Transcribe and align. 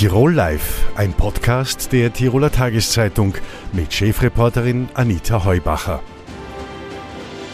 Tirol 0.00 0.32
Live, 0.32 0.88
ein 0.96 1.12
Podcast 1.12 1.92
der 1.92 2.10
Tiroler 2.10 2.50
Tageszeitung 2.50 3.34
mit 3.74 3.92
Chefreporterin 3.92 4.88
Anita 4.94 5.44
Heubacher. 5.44 6.00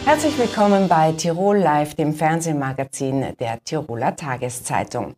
Herzlich 0.04 0.38
willkommen 0.38 0.87
bei 0.87 1.11
Tirol 1.11 1.56
Live, 1.56 1.96
dem 1.96 2.14
Fernsehmagazin 2.14 3.35
der 3.40 3.64
Tiroler 3.64 4.14
Tageszeitung. 4.14 5.17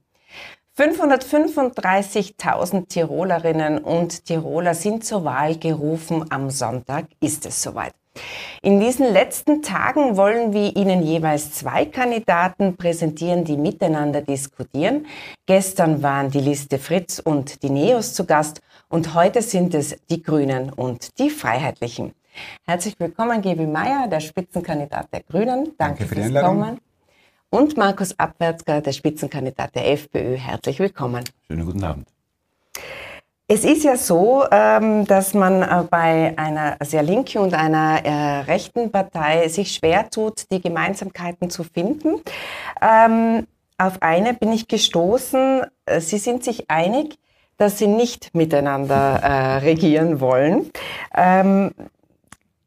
535.000 0.79 2.89
Tirolerinnen 2.89 3.77
und 3.77 4.25
Tiroler 4.25 4.73
sind 4.73 5.05
zur 5.05 5.25
Wahl 5.25 5.59
gerufen. 5.59 6.25
Am 6.31 6.49
Sonntag 6.49 7.09
ist 7.21 7.45
es 7.45 7.63
soweit. 7.63 7.93
In 8.63 8.81
diesen 8.81 9.13
letzten 9.13 9.63
Tagen 9.63 10.17
wollen 10.17 10.53
wir 10.53 10.75
Ihnen 10.77 11.03
jeweils 11.03 11.53
zwei 11.53 11.85
Kandidaten 11.85 12.77
präsentieren, 12.77 13.45
die 13.45 13.57
miteinander 13.57 14.21
diskutieren. 14.21 15.07
Gestern 15.47 16.03
waren 16.03 16.31
die 16.31 16.41
Liste 16.41 16.79
Fritz 16.79 17.21
und 17.21 17.63
die 17.63 17.71
Neos 17.71 18.15
zu 18.15 18.27
Gast 18.27 18.61
und 18.89 19.15
heute 19.15 19.43
sind 19.43 19.75
es 19.75 19.97
die 20.11 20.23
Grünen 20.23 20.73
und 20.73 21.19
die 21.19 21.31
Freiheitlichen. 21.31 22.13
Herzlich 22.67 22.99
willkommen, 22.99 23.43
Gebi 23.43 23.67
Meyer, 23.67 24.09
der 24.09 24.21
Spitzenkandidat 24.21 25.13
der 25.13 25.23
Grünen. 25.23 25.75
Danke, 25.77 26.05
Danke 26.05 26.07
für 26.07 26.15
fürs 26.15 26.45
Kommen. 26.45 26.81
Und 27.51 27.77
Markus 27.77 28.19
Abwärtsger, 28.19 28.81
der 28.81 28.93
Spitzenkandidat 28.93 29.75
der 29.75 29.91
FPÖ. 29.93 30.37
Herzlich 30.37 30.79
willkommen. 30.79 31.25
Schönen 31.47 31.65
guten 31.65 31.85
Abend. 31.85 32.09
Es 33.51 33.65
ist 33.65 33.83
ja 33.83 33.97
so, 33.97 34.45
ähm, 34.51 35.07
dass 35.07 35.33
man 35.33 35.63
äh, 35.63 35.85
bei 35.89 36.35
einer 36.37 36.77
sehr 36.85 37.03
linken 37.03 37.39
und 37.39 37.55
einer 37.55 38.05
äh, 38.05 38.41
rechten 38.41 38.93
Partei 38.93 39.49
sich 39.49 39.73
schwer 39.73 40.11
tut, 40.11 40.51
die 40.53 40.61
Gemeinsamkeiten 40.61 41.49
zu 41.49 41.65
finden. 41.65 42.21
Ähm, 42.83 43.47
auf 43.79 44.03
eine 44.03 44.35
bin 44.35 44.53
ich 44.53 44.69
gestoßen. 44.69 45.63
Äh, 45.87 46.01
sie 46.01 46.19
sind 46.19 46.45
sich 46.45 46.71
einig, 46.71 47.19
dass 47.57 47.79
sie 47.79 47.87
nicht 47.87 48.35
miteinander 48.35 49.61
regieren 49.65 50.21
wollen. 50.21 50.71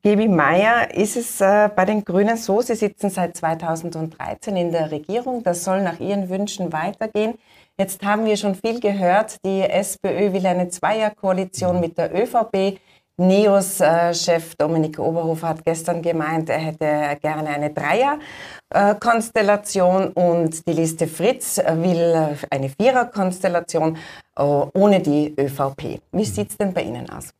Gebi 0.03 0.27
Meyer, 0.27 0.95
ist 0.95 1.15
es 1.15 1.37
bei 1.37 1.85
den 1.85 2.03
Grünen 2.03 2.35
so, 2.35 2.59
Sie 2.61 2.73
sitzen 2.73 3.11
seit 3.11 3.37
2013 3.37 4.57
in 4.57 4.71
der 4.71 4.89
Regierung, 4.89 5.43
das 5.43 5.63
soll 5.63 5.83
nach 5.83 5.99
Ihren 5.99 6.27
Wünschen 6.27 6.73
weitergehen. 6.73 7.35
Jetzt 7.77 8.03
haben 8.03 8.25
wir 8.25 8.35
schon 8.35 8.55
viel 8.55 8.79
gehört, 8.79 9.37
die 9.45 9.61
SPÖ 9.61 10.33
will 10.33 10.47
eine 10.47 10.69
Zweierkoalition 10.69 11.79
mit 11.79 11.99
der 11.99 12.15
ÖVP. 12.15 12.79
NEOS-Chef 13.17 14.55
Dominik 14.55 14.97
Oberhofer 14.97 15.49
hat 15.49 15.63
gestern 15.63 16.01
gemeint, 16.01 16.49
er 16.49 16.57
hätte 16.57 17.19
gerne 17.21 17.49
eine 17.49 17.69
Dreier-Konstellation 17.69 20.13
und 20.13 20.67
die 20.67 20.73
Liste 20.73 21.05
Fritz 21.05 21.57
will 21.57 22.35
eine 22.49 22.69
Vierer-Konstellation 22.69 23.97
äh, 24.35 24.41
ohne 24.41 24.99
die 24.99 25.35
ÖVP. 25.37 26.01
Wie 26.11 26.25
sieht 26.25 26.49
es 26.49 26.57
denn 26.57 26.73
bei 26.73 26.81
Ihnen 26.81 27.07
aus? 27.11 27.35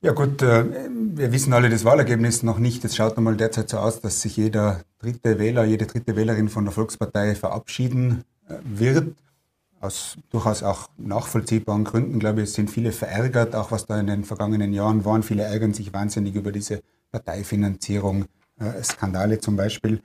Ja 0.00 0.12
gut, 0.12 0.42
äh, 0.42 0.64
wir 0.90 1.32
wissen 1.32 1.52
alle 1.52 1.68
das 1.70 1.84
Wahlergebnis 1.84 2.44
noch 2.44 2.58
nicht. 2.58 2.84
Es 2.84 2.94
schaut 2.94 3.16
einmal 3.18 3.36
derzeit 3.36 3.68
so 3.68 3.78
aus, 3.78 4.00
dass 4.00 4.20
sich 4.22 4.36
jeder 4.36 4.82
dritte 5.00 5.40
Wähler, 5.40 5.64
jede 5.64 5.86
dritte 5.86 6.14
Wählerin 6.14 6.48
von 6.48 6.64
der 6.64 6.72
Volkspartei 6.72 7.34
verabschieden 7.34 8.22
wird. 8.62 9.16
Aus 9.80 10.16
durchaus 10.30 10.62
auch 10.62 10.88
nachvollziehbaren 10.98 11.84
Gründen, 11.84 12.18
glaube 12.18 12.42
ich, 12.42 12.52
sind 12.52 12.70
viele 12.70 12.92
verärgert, 12.92 13.54
auch 13.54 13.70
was 13.70 13.86
da 13.86 13.98
in 13.98 14.06
den 14.06 14.24
vergangenen 14.24 14.72
Jahren 14.72 15.04
waren. 15.04 15.22
Viele 15.22 15.42
ärgern 15.44 15.74
sich 15.74 15.92
wahnsinnig 15.92 16.34
über 16.34 16.52
diese 16.52 16.80
Parteifinanzierung, 17.12 18.26
äh, 18.58 18.82
Skandale 18.82 19.40
zum 19.40 19.56
Beispiel. 19.56 20.00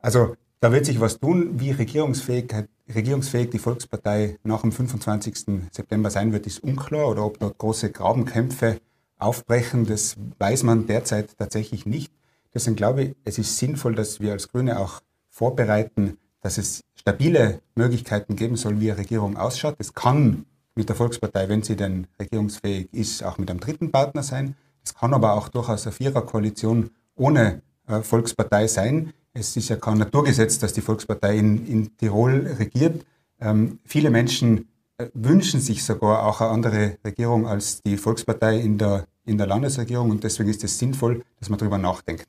Also 0.00 0.36
da 0.60 0.72
wird 0.72 0.86
sich 0.86 1.00
was 1.00 1.18
tun. 1.20 1.60
Wie 1.60 1.70
regierungsfähig, 1.70 2.52
regierungsfähig 2.92 3.50
die 3.50 3.58
Volkspartei 3.58 4.38
nach 4.42 4.62
dem 4.62 4.72
25. 4.72 5.68
September 5.70 6.10
sein 6.10 6.32
wird, 6.32 6.46
ist 6.46 6.64
unklar. 6.64 7.08
Oder 7.08 7.24
ob 7.24 7.38
dort 7.38 7.58
große 7.58 7.90
Grabenkämpfe 7.90 8.80
aufbrechen, 9.18 9.86
das 9.86 10.16
weiß 10.38 10.62
man 10.62 10.86
derzeit 10.86 11.36
tatsächlich 11.38 11.86
nicht. 11.86 12.12
Deswegen 12.54 12.76
glaube 12.76 13.02
ich, 13.02 13.16
es 13.24 13.38
ist 13.38 13.58
sinnvoll, 13.58 13.94
dass 13.94 14.20
wir 14.20 14.32
als 14.32 14.48
Grüne 14.48 14.78
auch 14.78 15.00
vorbereiten, 15.28 16.18
dass 16.40 16.58
es 16.58 16.84
stabile 16.94 17.60
Möglichkeiten 17.74 18.36
geben 18.36 18.56
soll, 18.56 18.80
wie 18.80 18.90
eine 18.90 19.00
Regierung 19.00 19.36
ausschaut. 19.36 19.76
Es 19.78 19.94
kann 19.94 20.46
mit 20.74 20.88
der 20.88 20.96
Volkspartei, 20.96 21.48
wenn 21.48 21.62
sie 21.62 21.76
denn 21.76 22.06
regierungsfähig 22.20 22.88
ist, 22.92 23.24
auch 23.24 23.38
mit 23.38 23.50
einem 23.50 23.60
dritten 23.60 23.90
Partner 23.90 24.22
sein. 24.22 24.54
Es 24.84 24.94
kann 24.94 25.14
aber 25.14 25.32
auch 25.32 25.48
durchaus 25.48 25.86
eine 25.86 25.92
Viererkoalition 25.92 26.90
ohne 27.16 27.62
äh, 27.88 28.02
Volkspartei 28.02 28.66
sein. 28.68 29.12
Es 29.32 29.56
ist 29.56 29.68
ja 29.68 29.76
kein 29.76 29.98
Naturgesetz, 29.98 30.58
dass 30.58 30.72
die 30.72 30.80
Volkspartei 30.80 31.36
in, 31.36 31.66
in 31.66 31.96
Tirol 31.96 32.46
regiert. 32.58 33.04
Ähm, 33.40 33.80
viele 33.84 34.10
Menschen 34.10 34.68
wünschen 35.14 35.60
sich 35.60 35.84
sogar 35.84 36.26
auch 36.26 36.40
eine 36.40 36.50
andere 36.50 36.98
Regierung 37.04 37.46
als 37.46 37.82
die 37.82 37.96
Volkspartei 37.96 38.58
in 38.58 38.78
der, 38.78 39.06
in 39.24 39.38
der 39.38 39.46
Landesregierung 39.46 40.10
und 40.10 40.24
deswegen 40.24 40.50
ist 40.50 40.64
es 40.64 40.78
sinnvoll, 40.78 41.24
dass 41.38 41.48
man 41.48 41.58
darüber 41.58 41.78
nachdenkt. 41.78 42.26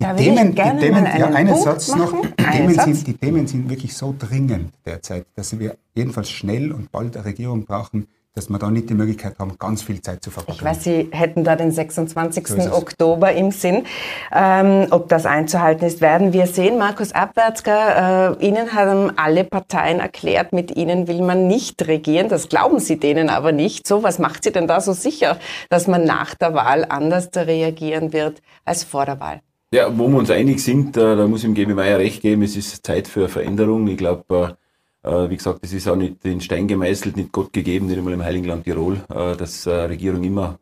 Die 0.00 0.04
da 0.04 0.14
Themen, 0.14 0.54
die 0.54 0.78
Themen 0.78 1.04
ja, 1.04 1.26
einen 1.26 1.56
Satz 1.56 1.94
noch. 1.94 2.22
Die 2.22 2.44
Themen, 2.44 2.74
sind, 2.74 3.06
die 3.06 3.14
Themen 3.14 3.46
sind 3.46 3.68
wirklich 3.68 3.94
so 3.94 4.14
dringend 4.18 4.72
derzeit, 4.86 5.26
dass 5.34 5.58
wir 5.58 5.76
jedenfalls 5.94 6.30
schnell 6.30 6.72
und 6.72 6.90
bald 6.90 7.16
eine 7.16 7.26
Regierung 7.26 7.66
brauchen, 7.66 8.08
dass 8.40 8.48
wir 8.48 8.58
da 8.58 8.70
nicht 8.70 8.88
die 8.88 8.94
Möglichkeit 8.94 9.38
haben, 9.38 9.58
ganz 9.58 9.82
viel 9.82 10.00
Zeit 10.00 10.24
zu 10.24 10.30
verbringen. 10.30 10.56
Ich 10.56 10.64
weiß, 10.64 10.84
Sie 10.84 11.08
hätten 11.12 11.44
da 11.44 11.56
den 11.56 11.72
26. 11.72 12.46
So 12.46 12.72
Oktober 12.72 13.32
im 13.32 13.50
Sinn. 13.50 13.84
Ähm, 14.34 14.86
ob 14.90 15.10
das 15.10 15.26
einzuhalten 15.26 15.84
ist, 15.84 16.00
werden 16.00 16.32
wir 16.32 16.46
sehen. 16.46 16.78
Markus 16.78 17.12
Abwärtsger, 17.12 18.38
äh, 18.40 18.46
Ihnen 18.46 18.72
haben 18.72 19.12
alle 19.18 19.44
Parteien 19.44 20.00
erklärt, 20.00 20.54
mit 20.54 20.74
Ihnen 20.74 21.06
will 21.06 21.20
man 21.20 21.48
nicht 21.48 21.86
regieren. 21.86 22.30
Das 22.30 22.48
glauben 22.48 22.78
Sie 22.78 22.98
denen 22.98 23.28
aber 23.28 23.52
nicht. 23.52 23.86
So, 23.86 24.02
was 24.02 24.18
macht 24.18 24.42
Sie 24.44 24.52
denn 24.52 24.66
da 24.66 24.80
so 24.80 24.94
sicher, 24.94 25.38
dass 25.68 25.86
man 25.86 26.04
nach 26.04 26.34
der 26.34 26.54
Wahl 26.54 26.86
anders 26.88 27.28
reagieren 27.34 28.14
wird 28.14 28.40
als 28.64 28.84
vor 28.84 29.04
der 29.04 29.20
Wahl? 29.20 29.40
Ja, 29.72 29.96
wo 29.96 30.08
wir 30.08 30.18
uns 30.18 30.30
einig 30.30 30.64
sind, 30.64 30.96
äh, 30.96 31.14
da 31.14 31.28
muss 31.28 31.40
ich 31.40 31.44
dem 31.44 31.54
Gebi 31.54 31.74
Meier 31.74 31.98
recht 31.98 32.22
geben, 32.22 32.42
es 32.42 32.56
ist 32.56 32.84
Zeit 32.86 33.06
für 33.06 33.28
Veränderung. 33.28 33.86
Ich 33.86 33.98
glaube, 33.98 34.56
äh, 34.56 34.59
wie 35.02 35.36
gesagt, 35.36 35.60
es 35.62 35.72
ist 35.72 35.88
auch 35.88 35.96
nicht 35.96 36.24
in 36.24 36.40
Stein 36.40 36.68
gemeißelt, 36.68 37.16
nicht 37.16 37.32
Gott 37.32 37.52
gegeben, 37.52 37.86
nicht 37.86 37.98
einmal 37.98 38.12
im 38.12 38.22
Heiligen 38.22 38.46
Land 38.46 38.64
Tirol, 38.64 39.00
dass 39.08 39.66
Regierung 39.66 40.22
immer 40.24 40.58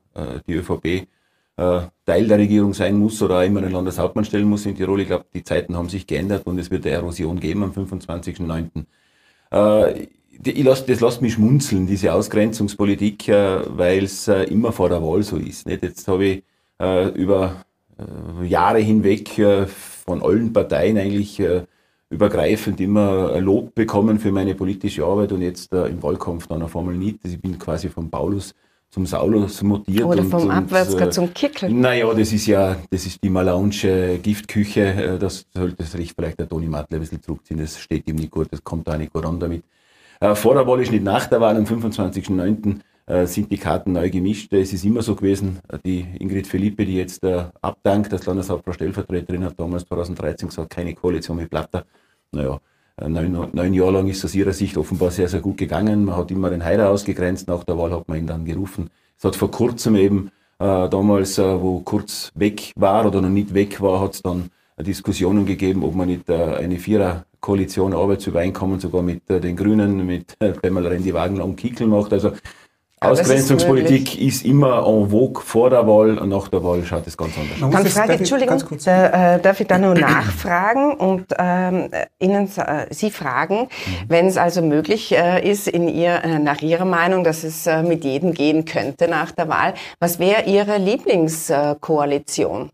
die 0.46 0.54
ÖVP 0.54 1.08
Teil 1.56 2.28
der 2.28 2.38
Regierung 2.38 2.72
sein 2.72 2.96
muss 2.96 3.20
oder 3.20 3.44
immer 3.44 3.60
einen 3.60 3.72
Landeshauptmann 3.72 4.24
stellen 4.24 4.48
muss 4.48 4.64
in 4.64 4.76
Tirol. 4.76 5.00
Ich 5.00 5.08
glaube, 5.08 5.24
die 5.34 5.42
Zeiten 5.42 5.76
haben 5.76 5.88
sich 5.88 6.06
geändert 6.06 6.46
und 6.46 6.58
es 6.58 6.70
wird 6.70 6.86
eine 6.86 6.94
Erosion 6.94 7.40
geben 7.40 7.64
am 7.64 7.72
25.09. 7.72 10.06
Ich 10.44 10.64
lass, 10.64 10.86
das 10.86 11.00
lässt 11.00 11.20
mich 11.20 11.32
schmunzeln, 11.32 11.88
diese 11.88 12.12
Ausgrenzungspolitik, 12.12 13.26
weil 13.28 14.04
es 14.04 14.28
immer 14.28 14.70
vor 14.70 14.88
der 14.88 15.02
Wahl 15.02 15.24
so 15.24 15.36
ist. 15.36 15.66
Nicht? 15.66 15.82
Jetzt 15.82 16.06
habe 16.06 16.24
ich 16.24 16.44
über 17.16 17.64
äh, 17.98 18.46
Jahre 18.46 18.78
hinweg 18.78 19.38
äh, 19.38 19.66
von 19.66 20.22
allen 20.22 20.52
Parteien 20.52 20.98
eigentlich 20.98 21.40
äh, 21.40 21.62
übergreifend 22.10 22.80
immer 22.80 23.40
Lob 23.40 23.74
bekommen 23.74 24.18
für 24.18 24.32
meine 24.32 24.54
politische 24.54 25.04
Arbeit 25.04 25.32
und 25.32 25.42
jetzt 25.42 25.72
im 25.72 26.02
Wahlkampf 26.02 26.46
dann 26.46 26.62
auf 26.62 26.76
einmal 26.76 26.94
nicht. 26.94 27.18
Also 27.22 27.36
ich 27.36 27.42
bin 27.42 27.58
quasi 27.58 27.88
vom 27.88 28.08
Paulus 28.08 28.54
zum 28.90 29.04
Saulus 29.04 29.62
mutiert. 29.62 30.04
Oder 30.04 30.24
vom 30.24 30.44
und, 30.44 30.50
Abwärtsger 30.50 31.08
äh, 31.08 31.10
zum 31.10 31.32
Kickel. 31.34 31.70
Naja, 31.70 32.12
das 32.14 32.32
ist 32.32 32.46
ja, 32.46 32.76
das 32.90 33.04
ist 33.04 33.22
die 33.22 33.30
Malaunsche 33.30 34.18
Giftküche. 34.22 35.18
Das 35.20 35.46
sollte 35.52 35.76
das 35.76 35.94
Recht 35.96 36.14
vielleicht 36.16 36.38
der 36.40 36.48
Toni 36.48 36.66
Matle 36.66 36.96
ein 36.96 37.00
bisschen 37.00 37.22
zurückziehen. 37.22 37.60
Das 37.60 37.78
steht 37.78 38.08
ihm 38.08 38.16
nicht 38.16 38.30
gut, 38.30 38.48
das 38.50 38.64
kommt 38.64 38.88
da 38.88 38.96
nicht 38.96 39.12
gut 39.12 39.26
an 39.26 39.38
damit. 39.38 39.62
Äh, 40.20 40.34
vor 40.34 40.54
der 40.54 40.66
Wahl 40.66 40.80
ist 40.80 40.90
nicht 40.90 41.04
nach 41.04 41.26
der 41.26 41.40
Wahl 41.40 41.56
am 41.56 41.64
25.09. 41.64 42.80
Äh, 43.08 43.26
sind 43.26 43.50
die 43.50 43.56
Karten 43.56 43.92
neu 43.92 44.10
gemischt. 44.10 44.52
Es 44.52 44.74
ist 44.74 44.84
immer 44.84 45.00
so 45.00 45.14
gewesen, 45.14 45.60
die 45.82 46.04
Ingrid 46.20 46.46
Philippe, 46.46 46.84
die 46.84 46.96
jetzt 46.96 47.24
äh, 47.24 47.44
abdankt 47.62 48.12
als 48.12 48.26
Landeshauptfrau 48.26 48.74
Stellvertreterin, 48.74 49.44
hat 49.44 49.58
damals 49.58 49.86
2013 49.86 50.50
gesagt, 50.50 50.68
keine 50.68 50.94
Koalition 50.94 51.38
mit 51.38 51.48
Platter. 51.48 51.86
Naja, 52.32 52.60
äh, 53.00 53.08
neun, 53.08 53.48
neun 53.50 53.72
Jahre 53.72 53.92
lang 53.92 54.08
ist 54.08 54.22
aus 54.26 54.34
ihrer 54.34 54.52
Sicht 54.52 54.76
offenbar 54.76 55.10
sehr, 55.10 55.26
sehr 55.28 55.40
gut 55.40 55.56
gegangen. 55.56 56.04
Man 56.04 56.16
hat 56.16 56.30
immer 56.30 56.50
den 56.50 56.62
Heider 56.62 56.90
ausgegrenzt. 56.90 57.48
Nach 57.48 57.64
der 57.64 57.78
Wahl 57.78 57.92
hat 57.92 58.08
man 58.08 58.18
ihn 58.18 58.26
dann 58.26 58.44
gerufen. 58.44 58.90
Es 59.16 59.24
hat 59.24 59.36
vor 59.36 59.50
kurzem 59.50 59.96
eben, 59.96 60.30
äh, 60.58 60.88
damals, 60.90 61.38
äh, 61.38 61.62
wo 61.62 61.80
kurz 61.80 62.30
weg 62.34 62.72
war 62.76 63.06
oder 63.06 63.22
noch 63.22 63.30
nicht 63.30 63.54
weg 63.54 63.80
war, 63.80 64.02
hat 64.02 64.16
es 64.16 64.22
dann 64.22 64.50
Diskussionen 64.78 65.46
gegeben, 65.46 65.82
ob 65.82 65.94
man 65.94 66.08
nicht 66.08 66.28
äh, 66.28 66.56
eine 66.56 66.78
Vierer-Koalition 66.78 67.94
Arbeitsübereinkommen 67.94 68.80
sogar 68.80 69.02
mit 69.02 69.28
äh, 69.30 69.40
den 69.40 69.56
Grünen, 69.56 70.04
mit 70.04 70.36
äh, 70.40 70.52
Pamela 70.52 70.90
Rendi-Wagner 70.90 71.42
und 71.42 71.56
Kickel 71.56 71.86
macht. 71.86 72.12
Also 72.12 72.32
Ausgrenzungspolitik 73.00 74.18
ist, 74.18 74.36
ist, 74.36 74.44
immer 74.44 74.86
en 74.86 75.10
vogue 75.10 75.42
vor 75.42 75.70
der 75.70 75.86
Wahl 75.86 76.18
und 76.18 76.28
nach 76.30 76.48
der 76.48 76.62
Wahl 76.64 76.84
schaut 76.84 77.06
es 77.06 77.16
ganz 77.16 77.32
anders 77.38 77.62
aus. 77.62 77.70
Ganz 77.70 77.92
Frage, 77.94 78.12
Entschuldigung, 78.14 78.62
da, 78.84 79.34
äh, 79.34 79.40
darf 79.40 79.60
ich 79.60 79.66
da 79.66 79.78
nur 79.78 79.94
nachfragen 79.94 80.92
und 80.94 81.26
ähm, 81.38 81.90
Ihnen 82.18 82.50
äh, 82.56 82.86
Sie 82.90 83.10
fragen, 83.10 83.62
mhm. 83.62 83.68
wenn 84.08 84.26
es 84.26 84.36
also 84.36 84.62
möglich 84.62 85.12
äh, 85.12 85.48
ist, 85.48 85.68
in 85.68 85.88
ihr, 85.88 86.22
äh, 86.24 86.38
nach 86.38 86.60
Ihrer 86.60 86.84
Meinung, 86.84 87.24
dass 87.24 87.44
es 87.44 87.66
äh, 87.66 87.82
mit 87.82 88.04
jedem 88.04 88.34
gehen 88.34 88.64
könnte 88.64 89.08
nach 89.08 89.30
der 89.30 89.48
Wahl, 89.48 89.74
was 90.00 90.18
wäre 90.18 90.44
Ihre 90.44 90.78
Lieblingskoalition? 90.78 92.70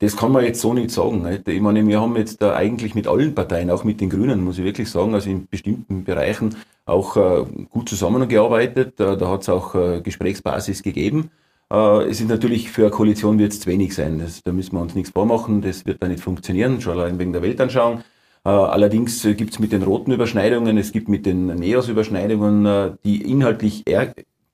das 0.00 0.16
kann 0.16 0.30
man 0.30 0.44
jetzt 0.44 0.60
so 0.60 0.74
nicht 0.74 0.90
sagen. 0.90 1.22
Nicht? 1.22 1.48
Ich 1.48 1.60
meine, 1.60 1.86
wir 1.86 2.00
haben 2.00 2.16
jetzt 2.16 2.40
da 2.40 2.54
eigentlich 2.54 2.94
mit 2.94 3.06
allen 3.08 3.34
Parteien, 3.34 3.70
auch 3.70 3.84
mit 3.84 4.00
den 4.00 4.10
Grünen, 4.10 4.44
muss 4.44 4.58
ich 4.58 4.64
wirklich 4.64 4.88
sagen, 4.88 5.14
also 5.14 5.28
in 5.28 5.48
bestimmten 5.48 6.04
Bereichen 6.04 6.56
auch 6.88 7.16
äh, 7.16 7.44
gut 7.70 7.88
zusammengearbeitet. 7.88 8.94
Da, 8.96 9.16
da 9.16 9.28
hat 9.30 9.42
es 9.42 9.48
auch 9.48 9.74
äh, 9.74 10.00
Gesprächsbasis 10.00 10.82
gegeben. 10.82 11.30
Äh, 11.70 12.04
es 12.08 12.20
ist 12.20 12.28
natürlich 12.28 12.70
für 12.70 12.82
eine 12.82 12.90
Koalition 12.90 13.38
wird 13.38 13.52
es 13.52 13.60
zu 13.60 13.70
wenig 13.70 13.94
sein. 13.94 14.18
Das, 14.18 14.42
da 14.42 14.52
müssen 14.52 14.74
wir 14.76 14.80
uns 14.80 14.94
nichts 14.94 15.10
vormachen. 15.10 15.62
Das 15.62 15.86
wird 15.86 16.02
da 16.02 16.08
nicht 16.08 16.22
funktionieren, 16.22 16.80
schon 16.80 16.98
allein 16.98 17.18
wegen 17.18 17.32
der 17.32 17.42
Weltanschauung. 17.42 18.00
Äh, 18.44 18.48
allerdings 18.48 19.24
äh, 19.24 19.34
gibt 19.34 19.52
es 19.52 19.58
mit 19.58 19.72
den 19.72 19.82
roten 19.82 20.12
Überschneidungen, 20.12 20.78
es 20.78 20.92
gibt 20.92 21.08
mit 21.08 21.26
den 21.26 21.46
Neos-Überschneidungen 21.46 22.66
äh, 22.66 22.92
die 23.04 23.22
inhaltlich 23.22 23.84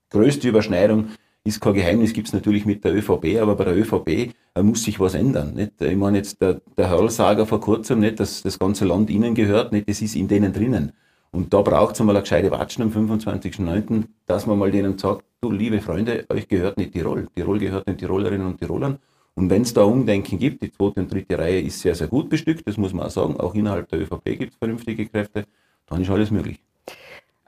größte 0.09 0.47
Überschneidung 0.47 1.09
ist 1.45 1.61
kein 1.61 1.75
Geheimnis, 1.75 2.13
gibt 2.13 2.27
es 2.27 2.33
natürlich 2.33 2.65
mit 2.65 2.83
der 2.83 2.95
ÖVP, 2.95 3.39
aber 3.39 3.55
bei 3.55 3.65
der 3.65 3.77
ÖVP 3.77 4.33
äh, 4.55 4.63
muss 4.63 4.83
sich 4.83 4.99
was 4.99 5.13
ändern. 5.13 5.53
Nicht? 5.53 5.79
Ich 5.79 5.95
meine 5.95 6.17
jetzt 6.17 6.41
der, 6.41 6.59
der 6.75 6.89
Hörlsager 6.89 7.45
vor 7.45 7.61
kurzem, 7.61 7.99
nicht, 7.99 8.19
dass 8.19 8.41
das 8.41 8.57
ganze 8.57 8.85
Land 8.85 9.11
ihnen 9.11 9.35
gehört, 9.35 9.71
nicht, 9.71 9.87
das 9.87 10.01
ist 10.01 10.15
in 10.15 10.27
denen 10.27 10.53
drinnen. 10.53 10.91
Und 11.35 11.53
da 11.53 11.61
braucht 11.61 11.95
es 11.95 11.99
einmal 11.99 12.15
eine 12.15 12.23
gescheite 12.23 12.49
Watschen 12.49 12.83
am 12.83 12.91
25.09., 12.91 14.05
dass 14.25 14.45
man 14.45 14.57
mal 14.57 14.71
denen 14.71 14.97
sagt, 14.97 15.25
du 15.41 15.51
liebe 15.51 15.81
Freunde, 15.81 16.25
euch 16.29 16.47
gehört 16.47 16.77
nicht 16.77 16.93
Tirol. 16.93 17.27
Tirol 17.35 17.59
gehört 17.59 17.89
den 17.89 17.97
Tirolerinnen 17.97 18.47
und 18.47 18.57
Tirolern. 18.57 18.99
Und 19.33 19.49
wenn 19.49 19.63
es 19.63 19.73
da 19.73 19.83
Umdenken 19.83 20.39
gibt, 20.39 20.63
die 20.63 20.71
zweite 20.71 21.01
und 21.01 21.13
dritte 21.13 21.37
Reihe 21.37 21.59
ist 21.59 21.81
sehr, 21.81 21.93
sehr 21.93 22.07
gut 22.07 22.29
bestückt, 22.29 22.65
das 22.65 22.77
muss 22.77 22.93
man 22.93 23.07
auch 23.07 23.09
sagen, 23.09 23.37
auch 23.37 23.53
innerhalb 23.53 23.89
der 23.89 23.99
ÖVP 23.99 24.23
gibt 24.37 24.53
es 24.53 24.57
vernünftige 24.57 25.07
Kräfte, 25.07 25.43
dann 25.87 26.01
ist 26.01 26.09
alles 26.09 26.31
möglich. 26.31 26.61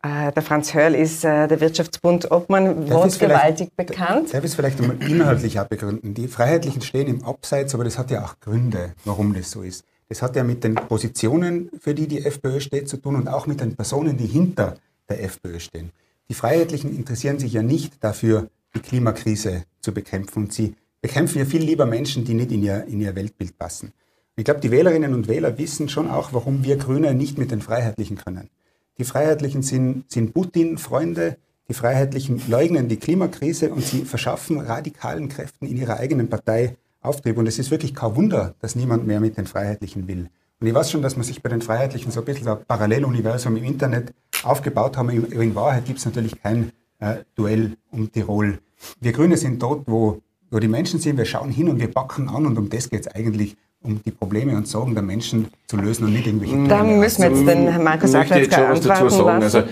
Äh, 0.04 0.34
der 0.34 0.44
Franz 0.44 0.74
Hörl 0.74 0.94
ist 0.94 1.24
äh, 1.24 1.48
der 1.48 1.62
Wirtschaftsbund 1.62 2.30
Obmann 2.30 2.90
wortgewaltig 2.90 3.72
bekannt. 3.74 4.34
Darf 4.34 4.44
ich 4.44 4.50
es 4.50 4.56
vielleicht 4.56 4.82
einmal 4.82 4.98
inhaltlich 5.02 5.60
abbegründen? 5.60 6.14
Die 6.14 6.28
Freiheitlichen 6.28 6.82
stehen 6.82 7.08
im 7.08 7.24
Abseits, 7.24 7.74
aber 7.74 7.86
das 7.86 7.98
hat 7.98 8.12
ja 8.12 8.26
auch 8.26 8.38
Gründe, 8.42 8.96
warum 9.06 9.34
das 9.34 9.50
so 9.50 9.62
ist. 9.62 9.86
Das 10.10 10.22
hat 10.22 10.36
ja 10.36 10.44
mit 10.44 10.64
den 10.64 10.76
Positionen, 10.76 11.70
für 11.80 11.94
die 11.94 12.08
die 12.08 12.26
FPÖ 12.26 12.60
steht, 12.60 12.88
zu 12.88 12.98
tun 12.98 13.16
und 13.16 13.28
auch 13.28 13.46
mit 13.46 13.60
den 13.60 13.76
Personen, 13.76 14.18
die 14.18 14.28
hinter 14.28 14.78
der 15.10 15.24
FPÖ 15.24 15.60
stehen. 15.60 15.92
Die 16.30 16.34
Freiheitlichen 16.34 16.96
interessieren 16.96 17.40
sich 17.40 17.54
ja 17.54 17.62
nicht 17.62 18.04
dafür, 18.04 18.50
die 18.76 18.80
Klimakrise 18.80 19.64
zu 19.82 19.94
bekämpfen. 19.94 20.44
Und 20.44 20.54
sie 20.54 20.76
bekämpfen 21.02 21.40
ja 21.40 21.46
viel 21.46 21.64
lieber 21.64 21.86
Menschen, 21.86 22.26
die 22.26 22.34
nicht 22.34 22.52
in 22.52 22.64
ihr, 22.64 22.86
in 22.86 23.02
ihr 23.02 23.16
Weltbild 23.16 23.58
passen. 23.58 23.94
Ich 24.36 24.46
glaube, 24.46 24.60
die 24.60 24.72
Wählerinnen 24.72 25.14
und 25.14 25.28
Wähler 25.28 25.58
wissen 25.58 25.90
schon 25.90 26.10
auch, 26.10 26.32
warum 26.32 26.64
wir 26.64 26.78
Grüne 26.78 27.14
nicht 27.14 27.38
mit 27.38 27.52
den 27.52 27.62
Freiheitlichen 27.62 28.18
können. 28.18 28.50
Die 28.98 29.04
Freiheitlichen 29.04 29.64
sind, 29.64 30.12
sind 30.12 30.34
Putin-Freunde, 30.34 31.38
die 31.70 31.74
Freiheitlichen 31.74 32.42
leugnen 32.48 32.88
die 32.88 32.98
Klimakrise 32.98 33.72
und 33.72 33.84
sie 33.84 34.06
verschaffen 34.06 34.60
radikalen 34.60 35.28
Kräften 35.28 35.68
in 35.68 35.78
ihrer 35.78 35.98
eigenen 35.98 36.30
Partei 36.30 36.78
Auftrieb. 37.08 37.38
Und 37.38 37.48
es 37.48 37.60
ist 37.60 37.72
wirklich 37.72 37.96
kein 37.96 38.16
Wunder, 38.16 38.56
dass 38.62 38.76
niemand 38.76 39.08
mehr 39.08 39.20
mit 39.20 39.38
den 39.38 39.48
Freiheitlichen 39.48 40.08
will. 40.08 40.30
Und 40.60 40.68
ich 40.68 40.74
weiß 40.74 40.92
schon, 40.92 41.02
dass 41.02 41.16
man 41.16 41.24
sich 41.24 41.42
bei 41.42 41.50
den 41.50 41.62
Freiheitlichen 41.62 42.12
so 42.12 42.22
ein 42.22 42.26
bisschen 42.26 42.48
ein 42.48 42.58
Paralleluniversum 42.68 43.56
im 43.58 43.64
Internet 43.64 44.14
aufgebaut 44.44 44.98
haben. 44.98 45.10
In 45.10 45.56
Wahrheit 45.56 45.86
gibt 45.86 46.00
es 46.00 46.06
natürlich 46.06 46.42
kein 46.42 46.72
äh, 47.00 47.18
Duell 47.36 47.74
um 47.92 48.12
Tirol. 48.12 48.60
Wir 49.00 49.12
Grüne 49.12 49.38
sind 49.38 49.62
dort, 49.62 49.84
wo, 49.88 50.22
wo 50.50 50.60
die 50.60 50.68
Menschen 50.68 51.00
sind. 51.00 51.18
Wir 51.18 51.26
schauen 51.26 51.52
hin 51.52 51.70
und 51.70 51.80
wir 51.80 51.92
backen 51.92 52.28
an. 52.30 52.46
Und 52.46 52.58
um 52.58 52.70
das 52.70 52.90
geht 52.90 53.02
es 53.02 53.08
eigentlich 53.08 53.56
um 53.84 54.02
die 54.04 54.12
Probleme 54.12 54.56
und 54.56 54.68
Sorgen 54.68 54.96
der 54.96 55.04
Menschen 55.04 55.48
zu 55.68 55.78
lösen 55.78 56.06
und 56.06 56.14
nicht 56.14 56.26
irgendwelche 56.26 56.68
Da 56.68 56.84
müssen 56.84 57.22
wir 57.22 57.30
jetzt 57.30 57.48
den 57.48 57.68
Herrn 57.68 57.84
Markus 57.84 58.16
Ackletzka 58.16 58.72
antworten 58.72 59.10
sagen. 59.10 59.44
Also, 59.44 59.64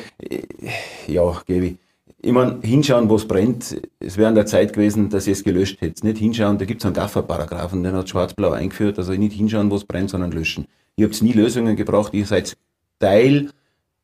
ja, 1.08 1.42
gebe 1.48 1.66
ich. 1.66 1.78
Meine, 2.32 2.60
hinschauen, 2.62 3.10
wo 3.10 3.16
es 3.16 3.28
brennt. 3.28 3.80
Es 4.00 4.18
wäre 4.18 4.30
an 4.30 4.36
der 4.36 4.46
Zeit 4.46 4.74
gewesen, 4.74 5.10
dass 5.10 5.28
ihr 5.28 5.34
es 5.34 5.44
gelöscht 5.44 5.82
hättet. 5.82 6.04
Nicht 6.04 6.18
hinschauen, 6.18 6.58
da 6.58 6.66
gibt 6.66 6.82
es 6.82 6.86
einen 6.86 6.96
Gaffer-Paragraphen, 6.96 7.84
den 7.84 7.94
hat 7.94 8.10
Schwarz-Blau 8.10 8.52
eingeführt. 8.52 8.98
Also 8.98 9.14
nicht 9.14 9.34
hinschauen, 9.34 9.70
wo 9.70 9.76
es 9.76 9.86
brennt, 9.86 10.10
sondern 10.10 10.32
löschen. 10.32 10.66
Ihr 10.96 11.08
habt 11.08 11.22
nie 11.22 11.34
Lösungen 11.34 11.76
gebraucht. 11.76 12.14
Ihr 12.14 12.26
seid 12.26 12.58
Teil 13.00 13.50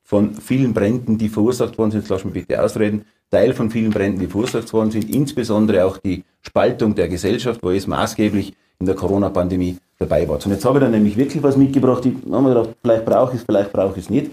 von 0.04 0.34
vielen 0.34 0.74
Bränden, 0.74 1.18
die 1.18 1.30
verursacht 1.30 1.78
worden 1.78 1.92
sind. 1.92 2.02
Jetzt 2.02 2.10
lass 2.10 2.26
mich 2.26 2.34
bitte 2.34 2.62
ausreden. 2.62 3.06
Teil 3.30 3.54
von 3.54 3.72
vielen 3.72 3.92
Bränden, 3.92 4.20
die 4.20 4.28
verursacht 4.28 4.72
worden 4.74 4.92
sind. 4.92 5.10
Insbesondere 5.10 5.86
auch 5.86 5.98
die 5.98 6.24
Spaltung 6.42 6.96
der 6.96 7.08
Gesellschaft, 7.08 7.64
wo 7.64 7.72
es 7.72 7.88
maßgeblich 7.88 8.54
in 8.80 8.86
der 8.86 8.96
Corona-Pandemie 8.96 9.78
dabei 10.00 10.28
war. 10.28 10.36
Und 10.36 10.48
jetzt 10.48 10.66
habe 10.66 10.80
ich 10.80 10.84
da 10.84 10.90
nämlich 10.90 11.16
wirklich 11.16 11.42
was 11.42 11.56
mitgebracht. 11.56 12.06
Ich 12.06 12.14
habe 12.30 12.42
mir 12.42 12.50
gedacht, 12.50 12.76
vielleicht 12.82 13.06
brauche 13.06 13.34
ich 13.34 13.40
es, 13.40 13.46
vielleicht 13.46 13.72
brauche 13.72 13.98
ich 13.98 14.06
es 14.06 14.10
nicht. 14.10 14.32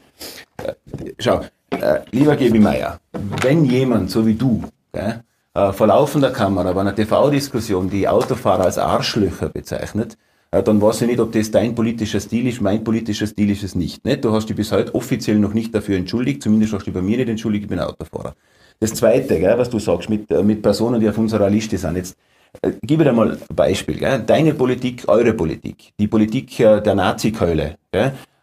Äh, 0.57 0.73
schau, 1.19 1.43
äh, 1.71 2.01
lieber 2.11 2.35
Gebi 2.35 2.59
Meier, 2.59 2.99
wenn 3.43 3.65
jemand 3.65 4.11
so 4.11 4.27
wie 4.27 4.35
du 4.35 4.63
gell, 4.93 5.23
äh, 5.55 5.73
vor 5.73 5.87
laufender 5.87 6.31
Kamera 6.31 6.73
bei 6.73 6.81
einer 6.81 6.95
TV-Diskussion 6.95 7.91
die 7.91 8.09
Autofahrer 8.09 8.65
als 8.65 8.79
Arschlöcher 8.79 9.49
bezeichnet, 9.49 10.17
äh, 10.51 10.63
dann 10.63 10.81
weiß 10.81 11.03
ich 11.03 11.09
nicht, 11.09 11.21
ob 11.21 11.33
das 11.33 11.51
dein 11.51 11.75
politischer 11.75 12.21
Stil 12.21 12.47
ist. 12.47 12.61
Mein 12.61 12.83
politischer 12.83 13.27
Stil 13.27 13.51
ist 13.51 13.63
es 13.63 13.75
nicht. 13.75 14.05
nicht? 14.05 14.25
Du 14.25 14.33
hast 14.33 14.49
dich 14.49 14.57
bis 14.57 14.73
heute 14.73 14.95
offiziell 14.95 15.39
noch 15.39 15.55
nicht 15.55 15.75
dafür 15.75 15.97
entschuldigt, 15.97 16.43
zumindest 16.43 16.73
hast 16.73 16.83
du 16.83 16.91
dich 16.91 16.95
bei 16.95 17.03
mir 17.03 17.19
nicht 17.19 17.29
entschuldigt, 17.29 17.65
ich 17.65 17.69
bin 17.69 17.81
Autofahrer. 17.81 18.35
Das 18.81 18.95
Zweite, 18.95 19.39
gell, 19.39 19.59
was 19.59 19.71
du 19.71 19.79
sagst, 19.79 20.09
mit, 20.09 20.31
äh, 20.31 20.43
mit 20.43 20.63
Personen, 20.63 21.01
die 21.01 21.09
auf 21.09 21.19
unserer 21.19 21.51
Liste 21.51 21.77
sind. 21.77 21.97
Jetzt 21.97 22.17
äh, 22.63 22.73
gib 22.83 23.01
dir 23.01 23.13
mal 23.13 23.33
ein 23.33 23.39
Beispiel. 23.55 23.97
Gell? 23.97 24.23
Deine 24.27 24.55
Politik, 24.55 25.05
eure 25.07 25.33
Politik, 25.33 25.93
die 25.99 26.09
Politik 26.09 26.59
äh, 26.61 26.81
der 26.81 26.95
Nazi-Keule? 26.95 27.77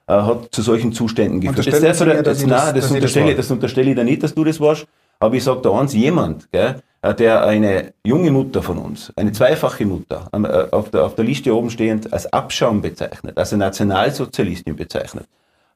Äh, 0.07 0.13
hat 0.13 0.50
zu 0.52 0.62
solchen 0.62 0.94
Zuständen 0.94 1.42
geführt. 1.42 1.66
Das, 1.66 1.81
das, 1.81 2.00
mir, 2.00 2.22
das, 2.22 2.46
nein, 2.46 2.52
das, 2.54 2.74
das, 2.74 2.92
unterstelle, 2.92 3.36
das, 3.36 3.50
unterstelle 3.50 3.90
ich 3.90 3.96
dir 3.96 4.04
nicht, 4.04 4.22
dass 4.22 4.36
du 4.36 4.44
das 4.44 4.60
warst. 4.60 4.86
Aber 5.19 5.34
ich 5.36 5.44
sage 5.44 5.62
da 5.63 5.72
eins, 5.72 5.94
jemand, 5.94 6.52
gell, 6.52 6.75
der 7.18 7.46
eine 7.46 7.94
junge 8.04 8.30
Mutter 8.30 8.62
von 8.62 8.78
uns, 8.78 9.12
eine 9.16 9.31
zweifache 9.31 9.86
Mutter, 9.86 10.28
auf 10.72 10.90
der, 10.90 11.06
auf 11.06 11.16
der 11.16 11.24
Liste 11.24 11.56
oben 11.56 11.69
stehend 11.69 12.12
als 12.12 12.31
Abschaum 12.31 12.81
bezeichnet, 12.81 13.38
als 13.38 13.52
Nationalsozialistin 13.54 14.75
bezeichnet, 14.75 15.25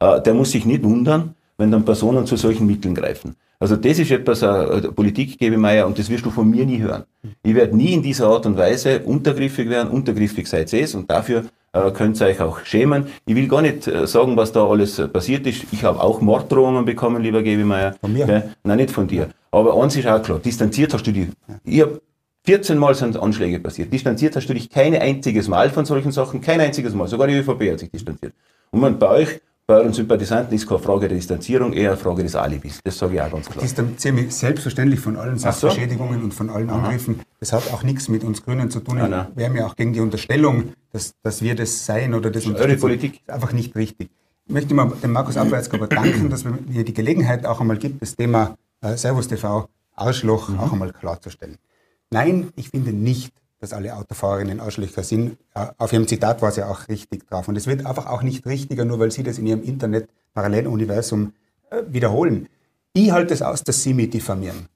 der 0.02 0.34
muss 0.34 0.52
sich 0.52 0.66
nicht 0.66 0.84
wundern, 0.84 1.36
wenn 1.58 1.72
dann 1.72 1.86
Personen 1.86 2.26
zu 2.26 2.36
solchen 2.36 2.68
Mitteln 2.68 2.94
greifen. 2.94 3.36
Also 3.60 3.76
das 3.76 4.00
ist 4.00 4.12
etwas, 4.12 4.42
äh, 4.42 4.82
Politik, 4.94 5.38
gebe 5.38 5.58
Meier, 5.58 5.86
und 5.86 6.00
das 6.00 6.10
wirst 6.10 6.26
du 6.26 6.32
von 6.32 6.50
mir 6.50 6.66
nie 6.66 6.80
hören. 6.80 7.04
Ich 7.44 7.54
werde 7.54 7.76
nie 7.76 7.94
in 7.94 8.02
dieser 8.02 8.28
Art 8.28 8.46
und 8.46 8.58
Weise 8.58 9.00
untergriffig 9.00 9.70
werden, 9.70 9.90
untergriffig 9.90 10.48
seid 10.48 10.72
es, 10.74 10.96
und 10.96 11.12
dafür 11.12 11.44
äh, 11.74 11.92
könnt 11.92 12.20
ihr 12.22 12.28
euch 12.28 12.42
auch 12.42 12.60
schämen. 12.66 13.08
Ich 13.26 13.36
will 13.36 13.48
gar 13.48 13.62
nicht 13.62 13.88
äh, 13.88 14.08
sagen, 14.08 14.36
was 14.38 14.52
da 14.52 14.66
alles 14.66 15.00
äh, 15.00 15.08
passiert 15.08 15.46
ist. 15.48 15.66
Ich 15.72 15.84
habe 15.84 16.02
auch 16.02 16.22
Morddrohungen 16.22 16.86
bekommen, 16.86 17.22
lieber 17.22 17.44
Gebemeier. 17.44 17.96
Von 18.02 18.14
mir? 18.14 18.24
Okay? 18.24 18.42
Nein, 18.64 18.78
nicht 18.78 18.92
von 18.92 19.08
dir. 19.08 19.30
Aber 19.52 19.82
eins 19.82 19.96
ist 19.96 20.08
auch 20.08 20.22
klar, 20.22 20.40
distanziert 20.40 20.94
hast 20.94 21.06
du 21.06 21.12
dich. 21.12 21.28
Ich 21.64 21.82
habe 21.82 22.02
14 22.46 22.78
Mal 22.78 22.96
sind 22.96 23.18
Anschläge 23.18 23.60
passiert. 23.60 23.92
Distanziert 23.92 24.36
hast 24.36 24.48
du 24.48 24.54
dich 24.54 24.70
kein 24.70 24.96
einziges 24.96 25.48
Mal 25.48 25.70
von 25.70 25.86
solchen 25.86 26.12
Sachen, 26.12 26.42
kein 26.42 26.62
einziges 26.62 26.94
Mal. 26.94 27.08
Sogar 27.08 27.28
die 27.28 27.36
ÖVP 27.36 27.72
hat 27.72 27.80
sich 27.80 27.92
distanziert. 27.92 28.34
Und 28.72 28.80
man, 28.80 28.98
bei 28.98 29.10
euch 29.10 29.42
bei 29.70 29.76
euren 29.76 29.94
Sympathisanten 29.94 30.56
ist 30.56 30.68
keine 30.68 30.80
Frage 30.80 31.08
der 31.08 31.16
Distanzierung, 31.16 31.74
eher 31.74 31.92
eine 31.92 31.98
Frage 31.98 32.24
des 32.24 32.34
Alibis. 32.34 32.80
Das 32.84 32.98
sage 32.98 33.14
ich 33.14 33.22
auch 33.22 33.32
ganz 33.32 33.46
klar. 33.46 33.58
Ich 33.58 33.70
distanziere 33.70 34.16
mich 34.16 34.34
selbstverständlich 34.34 35.00
von 35.00 35.16
allen 35.16 35.38
Sachbeschädigungen 35.38 36.18
so? 36.18 36.24
und 36.24 36.34
von 36.34 36.50
allen 36.50 36.72
Angriffen. 36.72 37.20
Das 37.40 37.54
hat 37.54 37.72
auch 37.72 37.84
nichts 37.84 38.10
mit 38.10 38.24
uns 38.24 38.44
Grünen 38.44 38.72
zu 38.72 38.80
tun. 38.80 38.98
Nein, 38.98 39.12
nein. 39.12 39.28
Wir 39.36 39.46
haben 39.46 39.56
ja 39.56 39.68
auch 39.68 39.76
gegen 39.76 39.94
die 39.94 40.00
Unterstellung, 40.00 40.74
dass, 40.92 41.14
dass 41.22 41.44
wir 41.44 41.54
das 41.54 41.86
sein 41.86 42.16
oder 42.16 42.32
das 42.32 42.48
Eure 42.48 42.78
Politik. 42.78 43.22
Ist 43.22 43.30
einfach 43.30 43.54
nicht 43.54 43.76
richtig. 43.76 44.10
Ich 44.48 44.54
möchte 44.54 44.74
mal 44.74 44.92
dem 45.04 45.12
Markus 45.12 45.38
Abwärtsgeber 45.38 45.86
danken, 45.86 46.32
dass 46.32 46.46
mir 46.46 46.84
die 46.84 46.94
Gelegenheit 46.96 47.46
auch 47.46 47.62
einmal 47.62 47.78
gibt, 47.78 48.02
das 48.02 48.16
Thema 48.16 48.58
äh, 48.82 48.98
Servus 48.98 49.28
TV 49.28 49.70
Arschloch 49.96 50.50
mhm. 50.50 50.60
auch 50.62 50.74
einmal 50.74 50.94
klarzustellen. 50.94 51.58
Nein, 52.10 52.52
ich 52.56 52.70
finde 52.70 52.92
nicht, 52.92 53.34
dass 53.60 53.74
alle 53.74 53.96
Autofahrerinnen 53.96 54.60
Arschlöcher 54.60 55.04
sind. 55.04 55.38
Auf 55.78 55.92
ihrem 55.92 56.08
Zitat 56.08 56.42
war 56.42 56.52
sie 56.52 56.64
auch 56.64 56.88
richtig 56.88 57.28
drauf. 57.28 57.48
Und 57.48 57.58
es 57.58 57.68
wird 57.68 57.86
einfach 57.86 58.08
auch 58.08 58.24
nicht 58.24 58.46
richtiger, 58.46 58.86
nur 58.86 59.00
weil 59.00 59.12
sie 59.12 59.24
das 59.24 59.38
in 59.38 59.48
ihrem 59.48 59.64
Internet-Paralleluniversum 59.64 61.34
äh, 61.70 61.84
wiederholen. 61.88 62.48
Ich 62.94 63.12
halte 63.12 63.34
es 63.34 63.42
aus, 63.42 63.64
dass 63.64 63.84
sie 63.84 63.94
mich 63.94 64.10
diffamieren. 64.10 64.68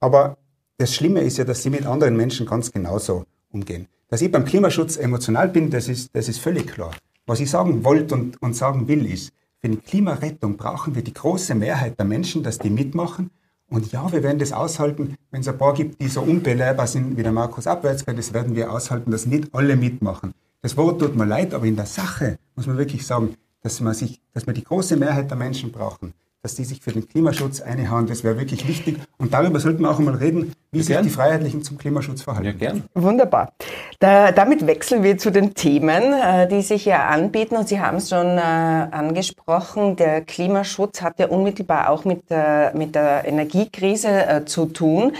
Aber 0.00 0.38
das 0.78 0.94
Schlimme 0.94 1.20
ist 1.20 1.36
ja, 1.36 1.44
dass 1.44 1.62
sie 1.62 1.70
mit 1.70 1.84
anderen 1.84 2.16
Menschen 2.16 2.46
ganz 2.46 2.72
genauso 2.72 3.24
umgehen. 3.50 3.86
Dass 4.08 4.22
ich 4.22 4.32
beim 4.32 4.44
Klimaschutz 4.44 4.96
emotional 4.96 5.48
bin, 5.48 5.70
das 5.70 5.88
ist, 5.88 6.10
das 6.14 6.28
ist 6.28 6.40
völlig 6.40 6.66
klar. 6.66 6.92
Was 7.26 7.40
ich 7.40 7.50
sagen 7.50 7.84
wollte 7.84 8.14
und, 8.14 8.42
und 8.42 8.56
sagen 8.56 8.88
will, 8.88 9.06
ist, 9.06 9.32
für 9.60 9.68
die 9.68 9.76
Klimarettung 9.76 10.56
brauchen 10.56 10.94
wir 10.94 11.04
die 11.04 11.12
große 11.12 11.54
Mehrheit 11.54 11.98
der 11.98 12.06
Menschen, 12.06 12.42
dass 12.42 12.58
die 12.58 12.70
mitmachen 12.70 13.30
und 13.70 13.92
ja, 13.92 14.10
wir 14.12 14.22
werden 14.22 14.38
das 14.38 14.52
aushalten, 14.52 15.14
wenn 15.30 15.40
es 15.40 15.48
ein 15.48 15.56
paar 15.56 15.74
gibt, 15.74 16.00
die 16.00 16.08
so 16.08 16.22
unbelehrbar 16.22 16.86
sind 16.86 17.16
wie 17.16 17.22
der 17.22 17.32
Markus 17.32 17.66
Abwärtsger, 17.66 18.12
das 18.12 18.34
werden 18.34 18.56
wir 18.56 18.72
aushalten, 18.72 19.10
dass 19.10 19.26
nicht 19.26 19.54
alle 19.54 19.76
mitmachen. 19.76 20.32
Das 20.60 20.76
Wort 20.76 21.00
tut 21.00 21.16
mir 21.16 21.24
leid, 21.24 21.54
aber 21.54 21.64
in 21.66 21.76
der 21.76 21.86
Sache 21.86 22.38
muss 22.56 22.66
man 22.66 22.76
wirklich 22.76 23.06
sagen, 23.06 23.36
dass 23.62 23.80
man 23.80 23.94
sich, 23.94 24.20
dass 24.34 24.46
wir 24.46 24.54
die 24.54 24.64
große 24.64 24.96
Mehrheit 24.96 25.30
der 25.30 25.38
Menschen 25.38 25.70
brauchen, 25.70 26.12
dass 26.42 26.54
die 26.54 26.64
sich 26.64 26.80
für 26.80 26.92
den 26.92 27.06
Klimaschutz 27.06 27.60
einhauen, 27.60 28.06
das 28.06 28.24
wäre 28.24 28.38
wirklich 28.38 28.66
wichtig. 28.66 28.96
Und 29.18 29.34
darüber 29.34 29.60
sollten 29.60 29.82
wir 29.82 29.90
auch 29.90 29.98
einmal 29.98 30.14
reden, 30.14 30.54
wie 30.72 30.78
ja, 30.78 30.84
sich 30.84 30.94
gern. 30.94 31.04
die 31.04 31.10
Freiheitlichen 31.10 31.62
zum 31.62 31.76
Klimaschutz 31.76 32.22
verhalten. 32.22 32.46
Ja, 32.46 32.52
gern. 32.52 32.84
Wunderbar. 32.94 33.52
Da, 33.98 34.32
damit 34.32 34.66
wechseln 34.66 35.02
wir 35.02 35.18
zu 35.18 35.30
den 35.30 35.52
Themen, 35.52 36.14
äh, 36.14 36.48
die 36.48 36.62
sich 36.62 36.86
ja 36.86 37.08
anbieten. 37.08 37.56
Und 37.56 37.68
Sie 37.68 37.80
haben 37.80 37.98
es 37.98 38.08
schon 38.08 38.38
äh, 38.38 38.40
angesprochen, 38.40 39.96
der 39.96 40.22
Klimaschutz 40.22 41.02
hat 41.02 41.18
ja 41.18 41.26
unmittelbar 41.26 41.90
auch 41.90 42.06
mit, 42.06 42.22
äh, 42.30 42.72
mit 42.74 42.94
der 42.94 43.26
Energiekrise 43.26 44.08
äh, 44.08 44.44
zu 44.46 44.66
tun. 44.66 45.12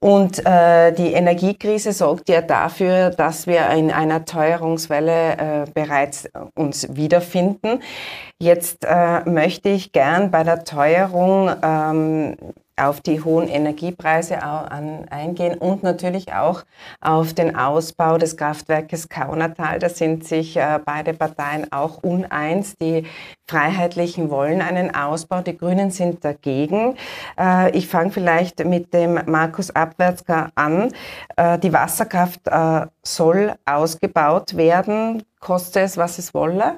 Und 0.00 0.44
äh, 0.44 0.92
die 0.92 1.12
Energiekrise 1.12 1.92
sorgt 1.92 2.28
ja 2.28 2.42
dafür, 2.42 3.10
dass 3.10 3.46
wir 3.46 3.68
in 3.70 3.90
einer 3.90 4.24
Teuerungswelle 4.24 5.36
äh, 5.36 5.70
bereits 5.72 6.28
uns 6.54 6.94
wiederfinden. 6.94 7.80
Jetzt 8.38 8.84
äh, 8.84 9.28
möchte 9.28 9.70
ich 9.70 9.92
gern 9.92 10.30
bei 10.30 10.44
der 10.44 10.64
Teuerung 10.64 11.50
ähm, 11.62 12.36
auf 12.76 13.00
die 13.00 13.22
hohen 13.22 13.48
Energiepreise 13.48 14.42
eingehen 14.42 15.56
und 15.58 15.82
natürlich 15.82 16.32
auch 16.32 16.64
auf 17.00 17.32
den 17.32 17.56
Ausbau 17.56 18.18
des 18.18 18.36
Kraftwerkes 18.36 19.08
Kaunertal. 19.08 19.78
Da 19.78 19.88
sind 19.88 20.24
sich 20.24 20.56
äh, 20.56 20.78
beide 20.84 21.14
Parteien 21.14 21.72
auch 21.72 22.02
uneins. 22.02 22.74
Die 22.76 23.06
Freiheitlichen 23.48 24.30
wollen 24.30 24.60
einen 24.60 24.94
Ausbau, 24.94 25.40
die 25.40 25.56
Grünen 25.56 25.90
sind 25.90 26.24
dagegen. 26.24 26.96
Äh, 27.38 27.76
ich 27.76 27.88
fange 27.88 28.10
vielleicht 28.10 28.64
mit 28.64 28.92
dem 28.92 29.18
Markus 29.26 29.70
Abwärtsker 29.70 30.50
an. 30.54 30.92
Äh, 31.36 31.58
die 31.58 31.72
Wasserkraft 31.72 32.40
soll 33.02 33.54
ausgebaut 33.64 34.56
werden, 34.56 35.22
koste 35.40 35.80
es, 35.80 35.96
was 35.96 36.18
es 36.18 36.34
wolle. 36.34 36.76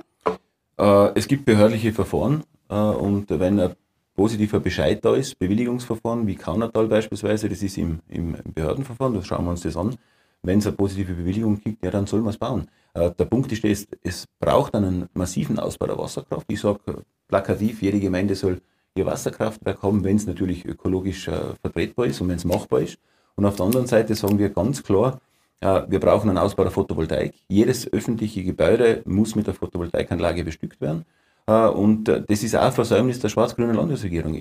Es 1.15 1.27
gibt 1.27 1.45
behördliche 1.45 1.93
Verfahren 1.93 2.45
und 2.69 3.27
wenn 3.29 3.59
ein 3.61 3.75
positiver 4.19 4.59
Bescheid 4.59 5.05
da 5.05 5.15
ist, 5.15 5.39
Bewilligungsverfahren 5.39 6.27
wie 6.27 6.35
Kaunertal 6.35 6.89
beispielsweise, 6.89 7.49
das 7.49 7.63
ist 7.63 7.79
im, 7.79 8.01
im 8.09 8.37
Behördenverfahren, 8.53 9.15
das 9.15 9.29
schauen 9.29 9.45
wir 9.45 9.53
uns 9.53 9.61
das 9.61 9.77
an. 9.77 9.95
Wenn 10.43 10.59
es 10.59 10.67
eine 10.67 10.75
positive 10.75 11.15
Bewilligung 11.15 11.61
gibt, 11.61 11.85
ja, 11.85 11.93
dann 11.93 12.09
soll 12.09 12.21
man 12.21 12.31
es 12.31 12.37
bauen. 12.37 12.69
Äh, 12.95 13.13
der 13.17 13.27
Punkt 13.27 13.53
ist, 13.53 13.65
es, 13.65 13.87
es 14.03 14.25
braucht 14.41 14.75
einen 14.75 15.09
massiven 15.15 15.61
Ausbau 15.61 15.87
der 15.87 15.99
Wasserkraft. 15.99 16.47
Ich 16.49 16.61
sage 16.61 17.05
plakativ, 17.29 17.81
jede 17.81 18.01
Gemeinde 18.01 18.35
soll 18.35 18.61
ihr 18.97 19.07
Wasserkraftwerk 19.07 19.83
haben, 19.83 20.03
wenn 20.03 20.17
es 20.17 20.27
natürlich 20.27 20.65
ökologisch 20.65 21.29
äh, 21.29 21.55
vertretbar 21.63 22.07
ist 22.07 22.21
und 22.21 22.29
wenn 22.29 22.37
es 22.39 22.45
machbar 22.45 22.81
ist. 22.81 22.99
Und 23.37 23.47
auf 23.47 23.55
der 23.55 23.67
anderen 23.67 23.87
Seite 23.87 24.17
sagen 24.17 24.41
wir 24.41 24.49
ganz 24.49 24.83
klar, 24.83 25.21
äh, 25.61 25.83
wir 25.87 26.01
brauchen 26.01 26.29
einen 26.29 26.39
Ausbau 26.39 26.65
der 26.65 26.73
Photovoltaik. 26.73 27.35
Jedes 27.47 27.93
öffentliche 27.93 28.43
Gebäude 28.43 29.03
muss 29.05 29.37
mit 29.37 29.47
der 29.47 29.55
Photovoltaikanlage 29.55 30.43
bestückt 30.43 30.81
werden. 30.81 31.05
Äh, 31.49 31.69
und 31.69 32.09
äh, 32.09 32.23
das 32.29 32.43
ist 32.43 32.55
auch 32.55 32.73
Versäumnis 32.73 33.21
der 33.21 33.31
schwarz-grünen 33.31 33.75
Landesregierung. 33.75 34.35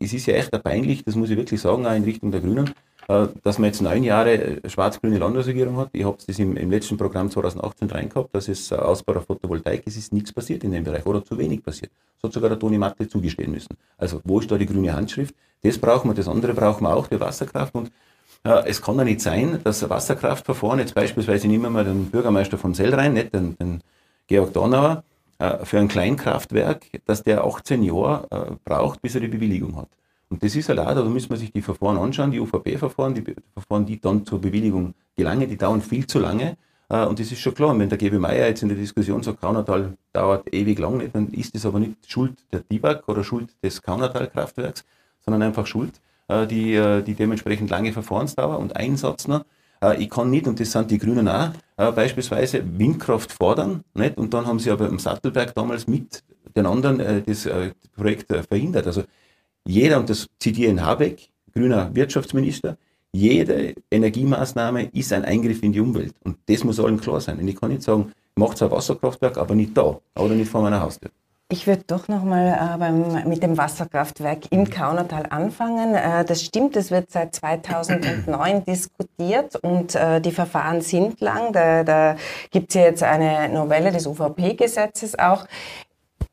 Es 0.00 0.12
ist 0.12 0.26
ja 0.26 0.34
echt 0.34 0.50
peinlich, 0.62 1.02
das 1.04 1.16
muss 1.16 1.30
ich 1.30 1.36
wirklich 1.36 1.60
sagen, 1.60 1.86
auch 1.86 1.94
in 1.94 2.04
Richtung 2.04 2.30
der 2.30 2.42
Grünen, 2.42 2.70
äh, 3.08 3.28
dass 3.42 3.58
man 3.58 3.68
jetzt 3.68 3.80
neun 3.80 4.04
Jahre 4.04 4.60
schwarz-grüne 4.66 5.16
Landesregierung 5.16 5.78
hat. 5.78 5.88
Ich 5.94 6.04
habe 6.04 6.18
das 6.24 6.38
im, 6.38 6.58
im, 6.58 6.70
letzten 6.70 6.98
Programm 6.98 7.30
2018 7.30 7.90
rein 7.90 8.08
gehabt, 8.10 8.34
dass 8.34 8.48
es 8.48 8.70
Ausbau 8.72 9.14
der 9.14 9.22
Photovoltaik 9.22 9.86
ist, 9.86 9.96
ist 9.96 10.12
nichts 10.12 10.34
passiert 10.34 10.62
in 10.62 10.72
dem 10.72 10.84
Bereich 10.84 11.06
oder 11.06 11.24
zu 11.24 11.38
wenig 11.38 11.64
passiert. 11.64 11.90
Das 12.20 12.28
hat 12.28 12.34
sogar 12.34 12.50
der 12.50 12.58
Toni 12.58 12.76
Mattel 12.76 13.08
zugestehen 13.08 13.50
müssen. 13.50 13.74
Also 13.96 14.20
wo 14.24 14.38
ist 14.38 14.50
da 14.50 14.58
die 14.58 14.66
grüne 14.66 14.92
Handschrift? 14.92 15.34
Das 15.62 15.78
brauchen 15.78 16.10
wir, 16.10 16.14
das 16.14 16.28
andere 16.28 16.52
brauchen 16.52 16.84
wir 16.84 16.94
auch, 16.94 17.06
die 17.06 17.20
Wasserkraft 17.20 17.74
und 17.74 17.90
es 18.42 18.80
kann 18.80 18.96
ja 18.96 19.04
nicht 19.04 19.20
sein, 19.20 19.60
dass 19.64 19.86
Wasserkraftverfahren, 19.86 20.78
jetzt 20.78 20.94
beispielsweise 20.94 21.46
nehmen 21.46 21.64
wir 21.64 21.70
mal 21.70 21.84
den 21.84 22.06
Bürgermeister 22.06 22.56
von 22.56 22.72
Sellrhein, 22.72 23.12
nicht 23.12 23.34
den, 23.34 23.54
den 23.58 23.82
Georg 24.28 24.54
Donauer, 24.54 25.02
für 25.64 25.78
ein 25.78 25.88
Kleinkraftwerk, 25.88 26.86
dass 27.06 27.22
der 27.22 27.44
18 27.44 27.82
Jahre 27.82 28.26
äh, 28.30 28.54
braucht, 28.64 29.00
bis 29.00 29.14
er 29.14 29.22
die 29.22 29.28
Bewilligung 29.28 29.76
hat. 29.76 29.88
Und 30.28 30.42
das 30.42 30.54
ist 30.54 30.68
halt 30.68 30.78
auch, 30.78 30.94
da 30.94 31.02
müssen 31.02 31.30
wir 31.30 31.36
sich 31.36 31.52
die 31.52 31.62
Verfahren 31.62 31.96
anschauen, 31.96 32.30
die 32.30 32.38
UVP-Verfahren, 32.40 33.14
die 33.14 33.34
Verfahren, 33.54 33.86
die 33.86 34.00
dann 34.00 34.26
zur 34.26 34.40
Bewilligung 34.40 34.94
gelangen, 35.16 35.48
die 35.48 35.56
dauern 35.56 35.80
viel 35.80 36.06
zu 36.06 36.18
lange. 36.18 36.56
Äh, 36.90 37.06
und 37.06 37.18
das 37.18 37.32
ist 37.32 37.40
schon 37.40 37.54
klar. 37.54 37.70
Und 37.70 37.80
wenn 37.80 37.88
der 37.88 37.96
G.B. 37.96 38.18
Meier 38.18 38.48
jetzt 38.48 38.62
in 38.62 38.68
der 38.68 38.76
Diskussion 38.76 39.22
sagt, 39.22 39.40
Kaunertal 39.40 39.96
dauert 40.12 40.52
ewig 40.52 40.78
lang, 40.78 40.98
nicht, 40.98 41.14
dann 41.14 41.28
ist 41.28 41.54
das 41.54 41.64
aber 41.64 41.80
nicht 41.80 41.96
Schuld 42.06 42.34
der 42.52 42.60
DIBAG 42.60 43.08
oder 43.08 43.24
Schuld 43.24 43.48
des 43.62 43.80
Kaunertal-Kraftwerks, 43.80 44.84
sondern 45.24 45.42
einfach 45.42 45.66
Schuld, 45.66 45.92
die, 46.48 47.02
die 47.06 47.14
dementsprechend 47.14 47.70
lange 47.70 47.92
Verfahrensdauer 47.92 48.58
und 48.58 48.76
Einsatz 48.76 49.26
noch. 49.26 49.44
Äh, 49.82 50.02
ich 50.02 50.10
kann 50.10 50.30
nicht, 50.30 50.46
und 50.46 50.60
das 50.60 50.72
sind 50.72 50.90
die 50.90 50.98
Grünen 50.98 51.28
auch, 51.28 51.50
äh, 51.76 51.92
beispielsweise 51.92 52.62
Windkraft 52.78 53.32
fordern, 53.32 53.82
nicht? 53.94 54.16
und 54.18 54.32
dann 54.34 54.46
haben 54.46 54.58
sie 54.58 54.70
aber 54.70 54.88
im 54.88 54.98
Sattelberg 54.98 55.54
damals 55.54 55.86
mit 55.86 56.22
den 56.56 56.66
anderen 56.66 57.00
äh, 57.00 57.22
das 57.22 57.48
Projekt 57.96 58.32
verhindert. 58.48 58.86
Also 58.86 59.04
jeder, 59.64 59.98
und 59.98 60.10
das 60.10 60.26
zitiere 60.38 60.70
in 60.70 60.84
Habeck, 60.84 61.30
grüner 61.52 61.94
Wirtschaftsminister, 61.94 62.76
jede 63.12 63.74
Energiemaßnahme 63.90 64.84
ist 64.92 65.12
ein 65.12 65.24
Eingriff 65.24 65.62
in 65.62 65.72
die 65.72 65.80
Umwelt. 65.80 66.14
Und 66.24 66.38
das 66.46 66.64
muss 66.64 66.78
allen 66.78 67.00
klar 67.00 67.20
sein. 67.20 67.38
Und 67.38 67.48
ich 67.48 67.56
kann 67.56 67.70
nicht 67.70 67.82
sagen, 67.82 68.12
macht 68.36 68.58
zwar 68.58 68.70
Wasserkraftwerk, 68.70 69.36
aber 69.36 69.54
nicht 69.54 69.76
da 69.76 70.00
oder 70.16 70.34
nicht 70.34 70.50
vor 70.50 70.62
meiner 70.62 70.80
Haustür. 70.80 71.10
Ich 71.52 71.66
würde 71.66 71.82
doch 71.84 72.06
nochmal 72.06 72.78
äh, 72.80 73.26
mit 73.28 73.42
dem 73.42 73.58
Wasserkraftwerk 73.58 74.52
im 74.52 74.70
Kaunertal 74.70 75.26
anfangen. 75.30 75.96
Äh, 75.96 76.24
das 76.24 76.44
stimmt, 76.44 76.76
es 76.76 76.92
wird 76.92 77.10
seit 77.10 77.34
2009 77.34 78.64
diskutiert 78.66 79.56
und 79.56 79.96
äh, 79.96 80.20
die 80.20 80.30
Verfahren 80.30 80.80
sind 80.80 81.20
lang. 81.20 81.52
Da, 81.52 81.82
da 81.82 82.14
gibt 82.52 82.68
es 82.68 82.76
ja 82.76 82.82
jetzt 82.82 83.02
eine 83.02 83.48
Novelle 83.48 83.90
des 83.90 84.06
UVP-Gesetzes 84.06 85.18
auch. 85.18 85.44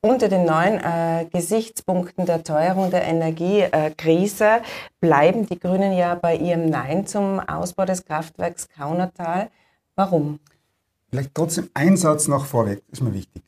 Unter 0.01 0.29
den 0.29 0.45
neuen 0.45 0.79
äh, 0.83 1.25
Gesichtspunkten 1.33 2.27
der 2.27 2.43
Teuerung 2.43 2.91
der 2.91 3.05
Energiekrise 3.05 4.61
bleiben 5.01 5.47
die 5.47 5.59
Grünen 5.59 5.93
ja 5.93 6.13
bei 6.13 6.35
ihrem 6.35 6.69
Nein 6.69 7.07
zum 7.07 7.39
Ausbau 7.39 7.85
des 7.85 8.05
Kraftwerks 8.05 8.69
Kaunertal. 8.69 9.49
Warum? 9.95 10.39
Vielleicht 11.09 11.33
trotzdem 11.33 11.71
ein 11.73 11.97
Satz 11.97 12.27
noch 12.27 12.45
vorweg, 12.45 12.83
ist 12.91 13.01
mir 13.01 13.15
wichtig. 13.15 13.41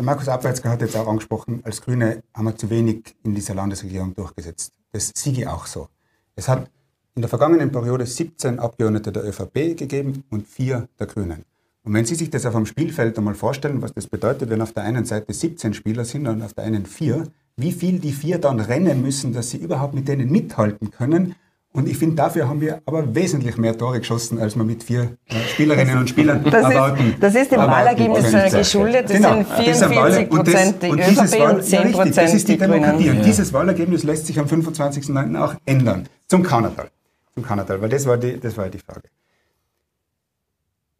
Der 0.00 0.06
Markus 0.06 0.28
Abwärtsger 0.28 0.70
hat 0.70 0.80
jetzt 0.80 0.96
auch 0.96 1.06
angesprochen, 1.06 1.60
als 1.62 1.82
Grüne 1.82 2.22
haben 2.32 2.46
wir 2.46 2.56
zu 2.56 2.70
wenig 2.70 3.14
in 3.22 3.34
dieser 3.34 3.54
Landesregierung 3.54 4.14
durchgesetzt. 4.14 4.72
Das 4.92 5.12
siege 5.14 5.52
auch 5.52 5.66
so. 5.66 5.88
Es 6.34 6.48
hat 6.48 6.70
in 7.14 7.20
der 7.20 7.28
vergangenen 7.28 7.70
Periode 7.70 8.06
17 8.06 8.60
Abgeordnete 8.60 9.12
der 9.12 9.26
ÖVP 9.26 9.76
gegeben 9.76 10.24
und 10.30 10.48
vier 10.48 10.88
der 10.98 11.06
Grünen. 11.06 11.44
Und 11.84 11.92
wenn 11.92 12.06
Sie 12.06 12.14
sich 12.14 12.30
das 12.30 12.46
auf 12.46 12.54
dem 12.54 12.64
Spielfeld 12.64 13.18
einmal 13.18 13.34
vorstellen, 13.34 13.82
was 13.82 13.92
das 13.92 14.06
bedeutet, 14.06 14.48
wenn 14.48 14.62
auf 14.62 14.72
der 14.72 14.84
einen 14.84 15.04
Seite 15.04 15.34
17 15.34 15.74
Spieler 15.74 16.06
sind 16.06 16.26
und 16.26 16.40
auf 16.40 16.54
der 16.54 16.64
einen 16.64 16.86
vier, 16.86 17.24
wie 17.58 17.72
viel 17.72 17.98
die 17.98 18.12
vier 18.12 18.38
dann 18.38 18.58
rennen 18.58 19.02
müssen, 19.02 19.34
dass 19.34 19.50
sie 19.50 19.58
überhaupt 19.58 19.92
mit 19.92 20.08
denen 20.08 20.32
mithalten 20.32 20.90
können, 20.90 21.34
und 21.72 21.88
ich 21.88 21.98
finde, 21.98 22.16
dafür 22.16 22.48
haben 22.48 22.60
wir 22.60 22.82
aber 22.84 23.14
wesentlich 23.14 23.56
mehr 23.56 23.78
Tore 23.78 24.00
geschossen, 24.00 24.40
als 24.40 24.56
wir 24.56 24.64
mit 24.64 24.82
vier 24.82 25.16
äh, 25.28 25.36
Spielerinnen 25.52 25.98
und 25.98 26.08
Spielern 26.08 26.42
das 26.42 26.64
erwarten. 26.64 27.10
Ist, 27.10 27.22
das 27.22 27.34
ist 27.36 27.52
dem 27.52 27.60
Wahlergebnis 27.60 28.52
geschuldet. 28.52 29.04
Das 29.04 29.16
genau, 29.16 29.34
sind 29.34 29.48
44 29.48 30.28
Prozent 30.28 30.82
die 30.82 30.88
ÖVP 30.88 31.50
und 31.52 31.62
10 31.62 31.92
Prozent 31.92 32.16
Das 32.16 32.34
ist 32.34 32.48
die, 32.48 32.58
Demokratie. 32.58 33.04
Grünen. 33.04 33.18
Und 33.18 33.24
dieses 33.24 33.52
Wahlergebnis 33.52 34.02
lässt 34.02 34.26
sich 34.26 34.38
am 34.40 34.46
25.09. 34.46 35.40
auch 35.40 35.54
ändern. 35.64 36.08
Zum 36.26 36.42
Kaunertal. 36.42 36.88
Zum 37.34 37.44
Kaunertal, 37.44 37.80
weil 37.80 37.88
das 37.88 38.04
war 38.04 38.16
die, 38.16 38.40
das 38.40 38.56
war 38.56 38.68
die 38.68 38.78
Frage. 38.78 39.02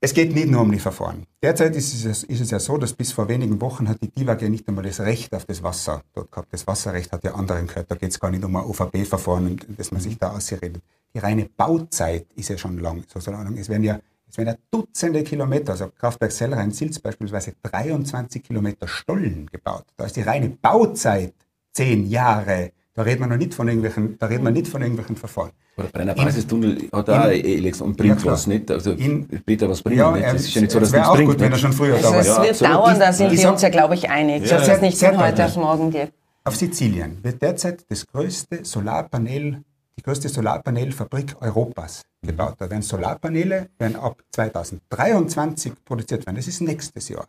Es 0.02 0.14
geht 0.14 0.35
nicht 0.35 0.49
nur 0.49 0.62
um 0.62 0.73
die 0.73 0.78
Verfahren. 0.78 1.26
Derzeit 1.42 1.76
ist 1.76 2.07
es, 2.07 2.25
ist 2.25 2.40
es 2.40 2.50
ja 2.50 2.59
so, 2.59 2.78
dass 2.78 2.95
bis 2.95 3.12
vor 3.12 3.28
wenigen 3.28 3.61
Wochen 3.61 3.87
hat 3.87 3.99
die 4.02 4.11
DIVAG 4.11 4.40
ja 4.40 4.49
nicht 4.49 4.66
einmal 4.66 4.85
das 4.85 5.00
Recht 5.00 5.35
auf 5.35 5.45
das 5.45 5.62
Wasser 5.62 6.02
dort 6.14 6.33
gehabt. 6.33 6.50
Das 6.54 6.66
Wasserrecht 6.66 7.12
hat 7.12 7.23
ja 7.23 7.35
anderen 7.35 7.66
gehört. 7.66 7.90
Da 7.90 7.97
geht 7.97 8.11
es 8.11 8.19
gar 8.19 8.30
nicht 8.30 8.42
um 8.42 8.57
ein 8.57 8.64
OVB-Verfahren, 8.64 9.61
dass 9.76 9.92
man 9.92 10.00
sich 10.00 10.16
da 10.16 10.30
ausgeredet. 10.30 10.83
Die 11.14 11.19
reine 11.19 11.50
Bauzeit 11.54 12.26
ist 12.35 12.49
ja 12.49 12.57
schon 12.57 12.78
lang, 12.78 13.04
so, 13.12 13.21
so 13.21 13.30
lang. 13.30 13.59
Es 13.59 13.69
werden 13.69 13.85
ja, 13.85 14.00
es 14.26 14.38
werden 14.38 14.49
ja 14.49 14.57
Dutzende 14.71 15.23
Kilometer, 15.23 15.73
also 15.73 15.88
Kraftwerk 15.88 16.33
Sellrhein-Silz 16.33 17.00
beispielsweise 17.00 17.52
23 17.62 18.42
Kilometer 18.42 18.88
Stollen 18.88 19.50
gebaut. 19.52 19.85
Da 19.99 20.07
ist 20.07 20.16
die 20.16 20.23
reine 20.23 20.49
Bauzeit 20.49 21.35
zehn 21.75 22.09
Jahre. 22.09 22.73
Da 22.94 23.02
redet 23.02 23.20
man 23.20 23.28
noch 23.28 23.37
nicht 23.37 23.54
von 23.54 23.68
irgendwelchen, 23.68 24.18
da 24.18 24.26
redet 24.26 24.42
man 24.42 24.52
nicht 24.52 24.66
von 24.66 24.82
irgendwelchen 24.82 25.16
Verfahren. 25.16 25.52
Oder 25.76 25.88
Brenner 25.88 26.14
Basistunnel 26.14 26.88
hat 26.92 27.09
auch 27.09 27.26
Elex 27.26 27.80
und 27.80 27.97
bringt 27.97 28.25
ja, 28.25 28.32
was 28.32 28.49
nicht. 28.49 28.68
Also 28.70 28.92
in, 28.92 29.28
bringt 29.28 29.62
er 29.62 29.70
was 29.70 29.80
bringen. 29.80 29.99
Ja, 29.99 30.11
nicht. 30.11 30.26
Das 30.26 30.42
ist 30.42 30.54
ja 30.54 30.61
nicht 30.61 30.73
so, 30.73 30.80
dass 30.80 30.92
es 30.92 30.99
auch 30.99 31.14
bringt. 31.14 31.30
Gut, 31.30 31.40
wenn 31.40 31.52
er 31.52 31.59
schon 31.59 31.73
früher 31.73 31.94
also 31.94 32.09
da 32.09 32.14
war. 32.14 32.20
Es 32.20 32.26
ja, 32.26 32.42
wird 32.42 32.56
so 32.56 32.64
dauern, 32.64 32.99
da 32.99 33.12
sind 33.12 33.30
wir 33.30 33.50
uns 33.50 33.62
ja, 33.62 33.68
glaube 33.68 33.94
ich, 33.94 34.11
einig, 34.11 34.50
ja, 34.50 34.59
dass 34.59 34.68
es 34.68 34.80
nicht 34.80 34.99
von 34.99 35.18
heute 35.18 35.44
auf 35.44 35.56
morgen 35.56 35.90
geht. 35.90 36.12
Auf 36.42 36.56
Sizilien 36.56 37.23
wird 37.23 37.40
derzeit 37.40 37.85
das 37.88 38.06
größte 38.06 38.64
Solarpanel, 38.64 39.62
die 39.97 40.02
größte 40.02 40.28
Solarpanelfabrik 40.28 41.37
Europas 41.40 42.02
gebaut. 42.23 42.56
Da 42.59 42.68
werden 42.68 42.82
Solarpaneele 42.82 43.68
werden 43.78 43.97
ab 43.97 44.20
2023 44.32 45.73
produziert 45.85 46.26
werden. 46.26 46.37
Das 46.37 46.49
ist 46.49 46.61
nächstes 46.61 47.09
Jahr. 47.09 47.26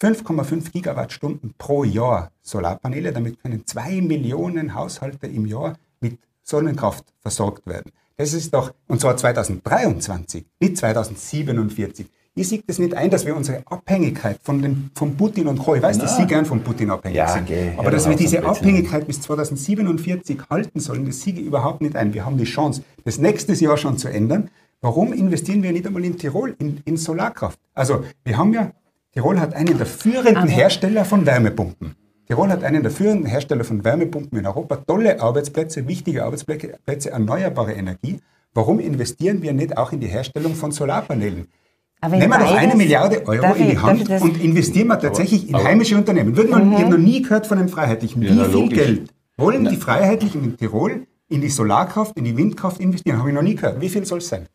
5,5 0.00 0.72
Gigawattstunden 0.72 1.54
pro 1.56 1.84
Jahr 1.84 2.30
Solarpaneele. 2.42 3.12
Damit 3.12 3.40
können 3.42 3.66
zwei 3.66 4.00
Millionen 4.00 4.74
Haushalte 4.74 5.26
im 5.26 5.46
Jahr 5.46 5.76
mit 6.00 6.18
Sonnenkraft 6.42 7.04
versorgt 7.20 7.66
werden. 7.66 7.92
Das 8.16 8.32
ist 8.32 8.54
doch, 8.54 8.72
und 8.86 9.00
zwar 9.00 9.16
2023, 9.16 10.44
nicht 10.60 10.76
2047. 10.76 12.06
Ich 12.36 12.48
sehe 12.48 12.62
das 12.66 12.80
nicht 12.80 12.94
ein, 12.94 13.10
dass 13.10 13.26
wir 13.26 13.36
unsere 13.36 13.62
Abhängigkeit 13.66 14.40
von, 14.42 14.60
den, 14.60 14.90
von 14.96 15.16
Putin 15.16 15.46
und 15.46 15.58
Co., 15.58 15.76
ich 15.76 15.82
weiß, 15.82 15.98
dass 15.98 16.16
Sie 16.16 16.26
gern 16.26 16.44
von 16.44 16.62
Putin 16.62 16.90
abhängig 16.90 17.16
Ja, 17.16 17.28
sind, 17.28 17.46
geh, 17.46 17.70
aber 17.76 17.92
dass 17.92 18.08
wir 18.08 18.16
diese. 18.16 18.44
Abhängigkeit 18.44 19.06
bis 19.06 19.20
2047 19.20 20.40
halten 20.50 20.80
sollen, 20.80 21.06
das 21.06 21.24
ich 21.24 21.38
überhaupt 21.38 21.80
nicht 21.80 21.94
ein. 21.94 22.12
Wir 22.12 22.26
haben 22.26 22.36
die 22.36 22.44
Chance, 22.44 22.82
das 23.04 23.18
nächstes 23.18 23.60
Jahr 23.60 23.76
schon 23.76 23.98
zu 23.98 24.08
ändern. 24.08 24.50
Warum 24.80 25.12
investieren 25.12 25.62
wir 25.62 25.70
nicht 25.70 25.86
einmal 25.86 26.04
in 26.04 26.18
Tirol, 26.18 26.56
in, 26.58 26.82
in 26.84 26.96
Solarkraft? 26.96 27.58
Also, 27.72 28.04
wir 28.24 28.36
haben 28.36 28.52
ja, 28.52 28.72
Tirol 29.14 29.38
hat 29.38 29.54
einen 29.54 29.78
der 29.78 29.86
führenden 29.86 30.48
Hersteller 30.48 31.04
von 31.04 31.24
Wärmepumpen. 31.24 31.94
Tirol 32.26 32.48
hat 32.48 32.64
einen 32.64 32.82
der 32.82 32.90
führenden 32.90 33.26
Hersteller 33.26 33.62
von 33.64 33.84
Wärmepumpen 33.84 34.38
in 34.38 34.46
Europa. 34.46 34.76
Tolle 34.76 35.20
Arbeitsplätze, 35.20 35.86
wichtige 35.86 36.24
Arbeitsplätze, 36.24 36.74
Plätze, 36.84 37.10
erneuerbare 37.10 37.74
Energie. 37.74 38.18
Warum 38.54 38.80
investieren 38.80 39.40
wir 39.42 39.52
nicht 39.52 39.76
auch 39.78 39.92
in 39.92 40.00
die 40.00 40.08
Herstellung 40.08 40.54
von 40.54 40.72
Solarpanelen? 40.72 41.46
Aber 42.00 42.16
Nehmen 42.16 42.30
wir 42.32 42.38
doch 42.40 42.54
eine 42.56 42.74
Milliarde 42.74 43.26
Euro 43.26 43.54
in 43.54 43.70
die 43.70 43.78
Hand 43.78 44.10
und 44.20 44.42
investieren 44.42 44.88
wir 44.88 44.98
tatsächlich 44.98 45.48
in 45.48 45.54
aber- 45.54 45.64
heimische 45.64 45.96
Unternehmen. 45.96 46.36
Würde 46.36 46.50
man, 46.50 46.72
Ich 46.72 46.78
habe 46.78 46.90
noch 46.90 46.98
nie 46.98 47.22
gehört 47.22 47.46
von 47.46 47.58
den 47.58 47.68
Freiheitlichen. 47.68 48.20
Wie 48.20 48.30
na, 48.30 48.44
viel 48.44 48.52
logisch. 48.52 48.78
Geld 48.78 49.10
wollen 49.36 49.64
die 49.64 49.76
Freiheitlichen 49.76 50.42
in 50.44 50.56
Tirol 50.56 51.06
in 51.28 51.40
die 51.40 51.48
Solarkraft, 51.48 52.16
in 52.18 52.24
die 52.24 52.36
Windkraft 52.36 52.80
investieren? 52.80 53.18
Habe 53.18 53.28
ich 53.30 53.34
noch 53.34 53.42
nie 53.42 53.54
gehört. 53.54 53.80
Wie 53.80 53.88
viel 53.88 54.04
soll 54.04 54.18
es 54.18 54.28
sein? 54.28 54.46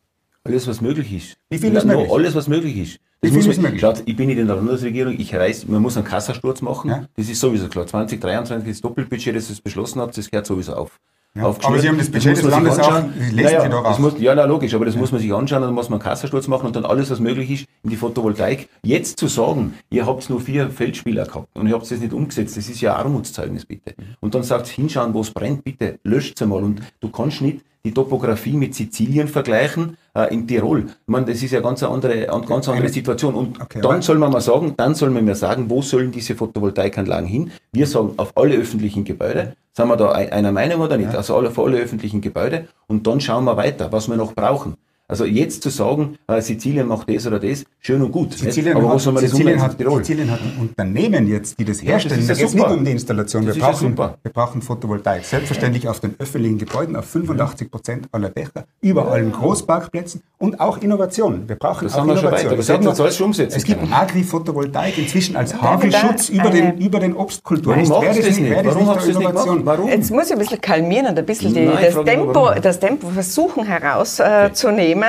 Alles, 0.44 0.66
was 0.68 0.80
möglich 0.80 1.12
ist. 1.12 1.36
Wie 1.50 1.58
viel 1.58 1.70
Na, 1.72 1.80
ist 1.80 1.84
möglich? 1.86 2.10
Alles, 2.10 2.34
was 2.34 2.46
möglich 2.48 2.76
ist. 2.78 2.98
Das 3.22 3.30
viel 3.32 3.46
muss? 3.46 3.80
Schaut, 3.80 4.02
ich 4.06 4.16
bin 4.16 4.28
nicht 4.28 4.38
in 4.38 4.46
der 4.46 4.56
Landesregierung, 4.56 5.14
ich 5.18 5.34
reiß, 5.34 5.68
man 5.68 5.82
muss 5.82 5.96
einen 5.96 6.06
Kassasturz 6.06 6.62
machen. 6.62 6.88
Ja. 6.90 7.04
Das 7.16 7.28
ist 7.28 7.38
sowieso 7.40 7.68
klar. 7.68 7.86
2023 7.86 8.68
ist 8.70 8.84
Doppelbudget, 8.84 9.36
das 9.36 9.50
ihr 9.50 9.56
beschlossen 9.62 10.00
habt, 10.00 10.16
das 10.16 10.30
gehört 10.30 10.46
sowieso 10.46 10.74
auf. 10.74 10.98
Ja, 11.36 11.44
aber 11.44 11.78
Sie 11.78 11.88
haben 11.88 11.96
das 11.98 12.10
Budget 12.10 12.38
des 12.38 12.42
Landes 12.42 12.78
auch- 12.80 13.04
Naja, 13.32 13.68
das. 13.68 13.98
Muss, 14.00 14.14
ja, 14.18 14.34
na, 14.34 14.46
logisch, 14.46 14.74
aber 14.74 14.84
das 14.84 14.96
muss 14.96 15.12
man 15.12 15.20
sich 15.20 15.32
anschauen, 15.32 15.62
dann 15.62 15.72
muss 15.74 15.88
man 15.88 16.00
einen 16.00 16.08
Kassasturz 16.08 16.48
machen 16.48 16.66
und 16.66 16.74
dann 16.74 16.84
alles, 16.84 17.08
was 17.08 17.20
möglich 17.20 17.50
ist, 17.52 17.66
in 17.84 17.90
die 17.90 17.96
Photovoltaik. 17.96 18.68
Jetzt 18.82 19.20
zu 19.20 19.28
sagen, 19.28 19.74
ihr 19.90 20.06
habt 20.06 20.28
nur 20.28 20.40
vier 20.40 20.70
Feldspieler 20.70 21.26
gehabt 21.26 21.46
und 21.54 21.68
ihr 21.68 21.74
habt 21.74 21.88
das 21.88 22.00
nicht 22.00 22.12
umgesetzt, 22.12 22.56
das 22.56 22.68
ist 22.68 22.80
ja 22.80 22.96
Armutszeugnis, 22.96 23.64
bitte. 23.64 23.94
Und 24.18 24.34
dann 24.34 24.42
sagt 24.42 24.66
hinschauen, 24.66 25.14
wo 25.14 25.20
es 25.20 25.30
brennt, 25.30 25.62
bitte, 25.62 26.00
löscht 26.02 26.34
es 26.34 26.42
einmal. 26.42 26.64
Und 26.64 26.80
du 26.98 27.10
kannst 27.10 27.42
nicht 27.42 27.60
die 27.84 27.94
Topografie 27.94 28.54
mit 28.54 28.74
Sizilien 28.74 29.28
vergleichen 29.28 29.96
äh, 30.14 30.32
in 30.34 30.46
Tirol. 30.46 30.86
Ich 30.86 30.92
meine, 31.06 31.26
das 31.26 31.42
ist 31.42 31.50
ja 31.52 31.60
ganz 31.60 31.82
eine 31.82 31.92
andere, 31.92 32.12
eine 32.12 32.46
ganz 32.46 32.68
andere 32.68 32.84
Eine- 32.84 32.88
Situation. 32.88 33.34
Und 33.34 33.60
Okay, 33.60 33.80
dann 33.80 34.02
soll 34.02 34.18
man 34.18 34.30
mal 34.32 34.40
sagen, 34.40 34.74
dann 34.76 34.94
soll 34.94 35.10
man 35.10 35.24
mir 35.24 35.34
sagen, 35.34 35.68
wo 35.70 35.82
sollen 35.82 36.10
diese 36.10 36.34
Photovoltaikanlagen 36.34 37.26
hin? 37.28 37.50
Wir 37.72 37.86
sagen, 37.86 38.14
auf 38.16 38.36
alle 38.36 38.56
öffentlichen 38.56 39.04
Gebäude. 39.04 39.54
Sind 39.72 39.88
wir 39.88 39.96
da 39.96 40.12
ein- 40.12 40.32
einer 40.32 40.52
Meinung 40.52 40.80
oder 40.80 40.96
nicht? 40.96 41.14
Also 41.14 41.36
alle, 41.36 41.48
auf 41.48 41.58
alle 41.58 41.78
öffentlichen 41.78 42.20
Gebäude. 42.20 42.66
Und 42.88 43.06
dann 43.06 43.20
schauen 43.20 43.44
wir 43.44 43.56
weiter, 43.56 43.90
was 43.92 44.08
wir 44.08 44.16
noch 44.16 44.34
brauchen. 44.34 44.74
Also 45.10 45.24
jetzt 45.24 45.62
zu 45.62 45.70
sagen, 45.70 46.16
äh, 46.28 46.40
Sizilien 46.40 46.86
macht 46.88 47.10
das 47.10 47.26
oder 47.26 47.38
das, 47.40 47.64
schön 47.80 48.00
und 48.02 48.12
gut. 48.12 48.32
Sizilien, 48.32 48.74
nicht? 48.74 48.84
aber 48.84 48.94
hat, 48.94 49.00
soll 49.00 49.12
man 49.12 49.22
das 49.22 49.30
Sizilien, 49.32 49.54
umsetzen? 49.54 49.72
hat, 49.72 49.78
Tirol? 49.78 49.98
Sizilien 50.04 50.30
hat 50.30 50.40
ein 50.40 50.52
Unternehmen 50.60 51.26
jetzt, 51.28 51.58
die 51.58 51.64
das 51.64 51.82
Ja, 51.82 51.94
das 51.94 52.04
herstellen. 52.04 52.20
ist 52.20 52.30
da 52.30 52.34
ja 52.34 52.46
geht 52.46 52.54
nicht 52.54 52.66
um 52.70 52.84
die 52.84 52.90
Installation. 52.92 53.46
Das 53.46 53.56
Wir 53.56 53.62
ja 53.62 53.68
brauchen, 53.70 53.88
super. 53.90 54.18
wir 54.22 54.32
brauchen 54.32 54.62
Photovoltaik. 54.62 55.24
Selbstverständlich 55.24 55.88
auf 55.88 56.00
den 56.00 56.14
öffentlichen 56.18 56.58
Gebäuden, 56.58 56.94
auf 56.96 57.06
85 57.06 57.70
Prozent 57.70 58.08
aller 58.12 58.30
Dächer, 58.30 58.64
überall 58.80 59.20
in 59.22 59.32
Großparkplätzen 59.32 60.22
und 60.38 60.60
auch 60.60 60.78
Innovation. 60.78 61.48
Wir 61.48 61.56
brauchen 61.56 61.84
Das 61.84 61.94
auch 61.94 61.98
haben 62.00 62.08
wir 62.08 62.16
schon 62.16 62.30
weiter. 62.32 62.56
Das 62.56 62.70
alles 62.70 63.16
schon 63.16 63.26
umsetzen 63.26 63.56
Es 63.56 63.64
gibt. 63.64 63.80
Agri-Photovoltaik 63.92 64.96
inzwischen 64.98 65.36
als 65.36 65.60
Hagelschutz 65.60 66.28
über 66.28 66.50
den, 66.50 66.78
über 66.78 67.00
den 67.00 67.16
Obstkulturen. 67.16 67.88
Warum 67.88 68.04
wäre 68.04 68.14
das 68.20 68.38
nicht? 68.38 68.50
Warum 68.64 68.78
nicht 68.78 68.88
ihr 68.88 68.94
das 68.94 69.06
nicht 69.06 69.16
Innovation? 69.20 69.66
Warum? 69.66 69.88
Jetzt 69.88 70.10
muss 70.10 70.26
ich 70.26 70.32
ein 70.32 70.38
bisschen 70.38 70.60
kalmieren 70.60 71.06
und 71.06 71.18
ein 71.18 71.26
bisschen 71.26 71.52
die, 71.52 71.60
Nein, 71.66 71.78
das, 71.82 72.04
Tempo, 72.04 72.34
warum? 72.34 72.62
das 72.62 72.78
Tempo 72.80 73.08
versuchen 73.08 73.64
herauszunehmen. 73.64 74.99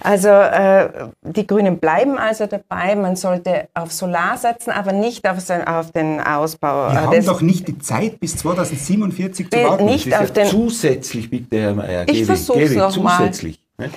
Also 0.00 0.28
äh, 0.28 0.88
die 1.22 1.46
Grünen 1.46 1.78
bleiben 1.78 2.18
also 2.18 2.46
dabei, 2.46 2.94
man 2.94 3.16
sollte 3.16 3.68
auf 3.74 3.92
Solar 3.92 4.36
setzen, 4.36 4.70
aber 4.70 4.92
nicht 4.92 5.28
auf, 5.28 5.40
sein, 5.40 5.66
auf 5.66 5.92
den 5.92 6.20
Ausbau. 6.20 6.88
Wir 6.88 6.94
äh, 6.94 6.96
haben 7.04 7.26
doch 7.26 7.40
nicht 7.40 7.68
die 7.68 7.78
Zeit 7.78 8.20
bis 8.20 8.36
2047 8.36 9.50
zu 9.50 9.58
warten. 9.64 9.84
nicht 9.84 10.12
auf 10.14 10.28
ja 10.28 10.34
den- 10.34 10.46
zusätzlich, 10.48 11.30
bitte, 11.30 11.60
Herr 11.60 11.74
Mayer. 11.74 12.02
Ich 12.02 12.14
Gebi, 12.14 12.24
versuch's 12.24 12.58
Gebi, 12.58 12.76
noch 12.76 12.96
mal. 12.98 13.18
Zusätzlich. 13.18 13.60
ne? 13.78 13.90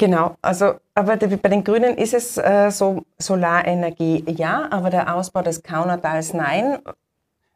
Genau, 0.00 0.36
also 0.40 0.74
aber 0.94 1.16
bei 1.16 1.48
den 1.48 1.64
Grünen 1.64 1.96
ist 1.96 2.14
es 2.14 2.38
äh, 2.38 2.70
so, 2.70 3.02
Solarenergie 3.18 4.24
ja, 4.28 4.68
aber 4.70 4.90
der 4.90 5.14
Ausbau 5.14 5.42
des 5.42 5.62
Kaunertals 5.62 6.32
nein. 6.34 6.78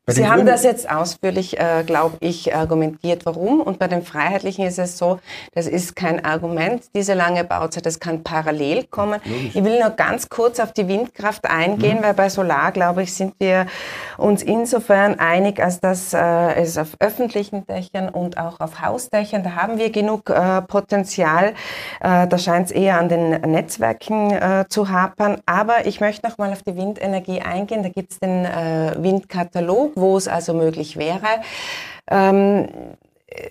Sie 0.09 0.26
haben 0.26 0.38
Grünen- 0.38 0.47
das 0.47 0.64
jetzt 0.64 0.90
ausführlich, 0.90 1.61
äh, 1.61 1.85
glaube 1.87 2.16
ich, 2.18 2.52
argumentiert, 2.52 3.25
warum. 3.25 3.61
Und 3.61 3.78
bei 3.78 3.87
den 3.87 4.02
Freiheitlichen 4.02 4.66
ist 4.66 4.80
es 4.80 4.99
so, 4.99 5.21
das 5.54 5.68
ist 5.68 5.94
kein 5.94 6.25
Argument, 6.25 6.82
diese 6.92 7.14
lange 7.14 7.44
Bauzeit, 7.44 7.87
das 7.87 8.00
kann 8.00 8.25
parallel 8.25 8.85
kommen. 8.85 9.21
Ich 9.54 9.62
will 9.62 9.78
nur 9.78 9.90
ganz 9.90 10.28
kurz 10.28 10.59
auf 10.59 10.73
die 10.73 10.88
Windkraft 10.88 11.49
eingehen, 11.49 11.99
weil 12.02 12.14
bei 12.14 12.28
Solar, 12.30 12.73
glaube 12.73 13.04
ich, 13.04 13.14
sind 13.14 13.35
wir 13.38 13.66
uns 14.18 14.42
insofern 14.42 15.21
einig, 15.21 15.62
als 15.62 15.78
dass 15.78 16.12
äh, 16.12 16.18
es 16.54 16.76
auf 16.78 16.97
öffentlichen 16.99 17.64
Dächern 17.68 18.09
und 18.09 18.38
auch 18.38 18.59
auf 18.59 18.83
Hausdächern, 18.83 19.44
da 19.44 19.55
haben 19.55 19.79
wir 19.79 19.90
genug 19.90 20.31
äh, 20.31 20.62
Potenzial. 20.62 21.55
Äh, 22.00 22.26
da 22.26 22.38
scheint 22.38 22.66
es 22.66 22.72
eher 22.72 22.98
an 22.98 23.09
den 23.09 23.31
Netzwerken 23.42 24.33
äh, 24.33 24.64
zu 24.68 24.88
hapern. 24.88 25.40
Aber 25.46 25.87
ich 25.87 26.00
möchte 26.00 26.26
noch 26.26 26.38
mal 26.38 26.50
auf 26.50 26.64
die 26.64 26.76
Windenergie 26.76 27.40
eingehen. 27.40 27.85
Da 27.85 27.88
gibt 27.88 28.12
es 28.12 28.18
den 28.18 28.44
äh, 28.44 28.94
Windkatalog, 28.98 29.91
wo 29.94 30.16
es 30.16 30.28
also 30.28 30.55
möglich 30.55 30.96
wäre. 30.96 31.42
Ähm, 32.11 32.68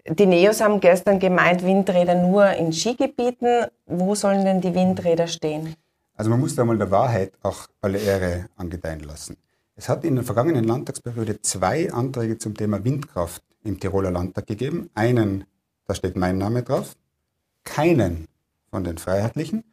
die 0.07 0.25
Neos 0.25 0.61
haben 0.61 0.79
gestern 0.79 1.19
gemeint, 1.19 1.63
Windräder 1.63 2.15
nur 2.15 2.51
in 2.51 2.71
Skigebieten. 2.71 3.65
Wo 3.85 4.15
sollen 4.15 4.45
denn 4.45 4.61
die 4.61 4.73
Windräder 4.73 5.27
stehen? 5.27 5.75
Also 6.15 6.29
man 6.29 6.39
muss 6.39 6.55
da 6.55 6.63
mal 6.63 6.77
der 6.77 6.91
Wahrheit 6.91 7.33
auch 7.41 7.67
alle 7.81 7.97
Ehre 7.97 8.45
angedeihen 8.55 8.99
lassen. 8.99 9.37
Es 9.75 9.89
hat 9.89 10.03
in 10.03 10.15
der 10.15 10.23
vergangenen 10.23 10.65
Landtagsperiode 10.65 11.41
zwei 11.41 11.91
Anträge 11.91 12.37
zum 12.37 12.55
Thema 12.55 12.83
Windkraft 12.83 13.41
im 13.63 13.79
Tiroler 13.79 14.11
Landtag 14.11 14.45
gegeben. 14.45 14.89
Einen, 14.93 15.45
da 15.87 15.95
steht 15.95 16.15
mein 16.15 16.37
Name 16.37 16.61
drauf, 16.61 16.95
keinen 17.63 18.27
von 18.69 18.83
den 18.83 18.97
Freiheitlichen, 18.97 19.63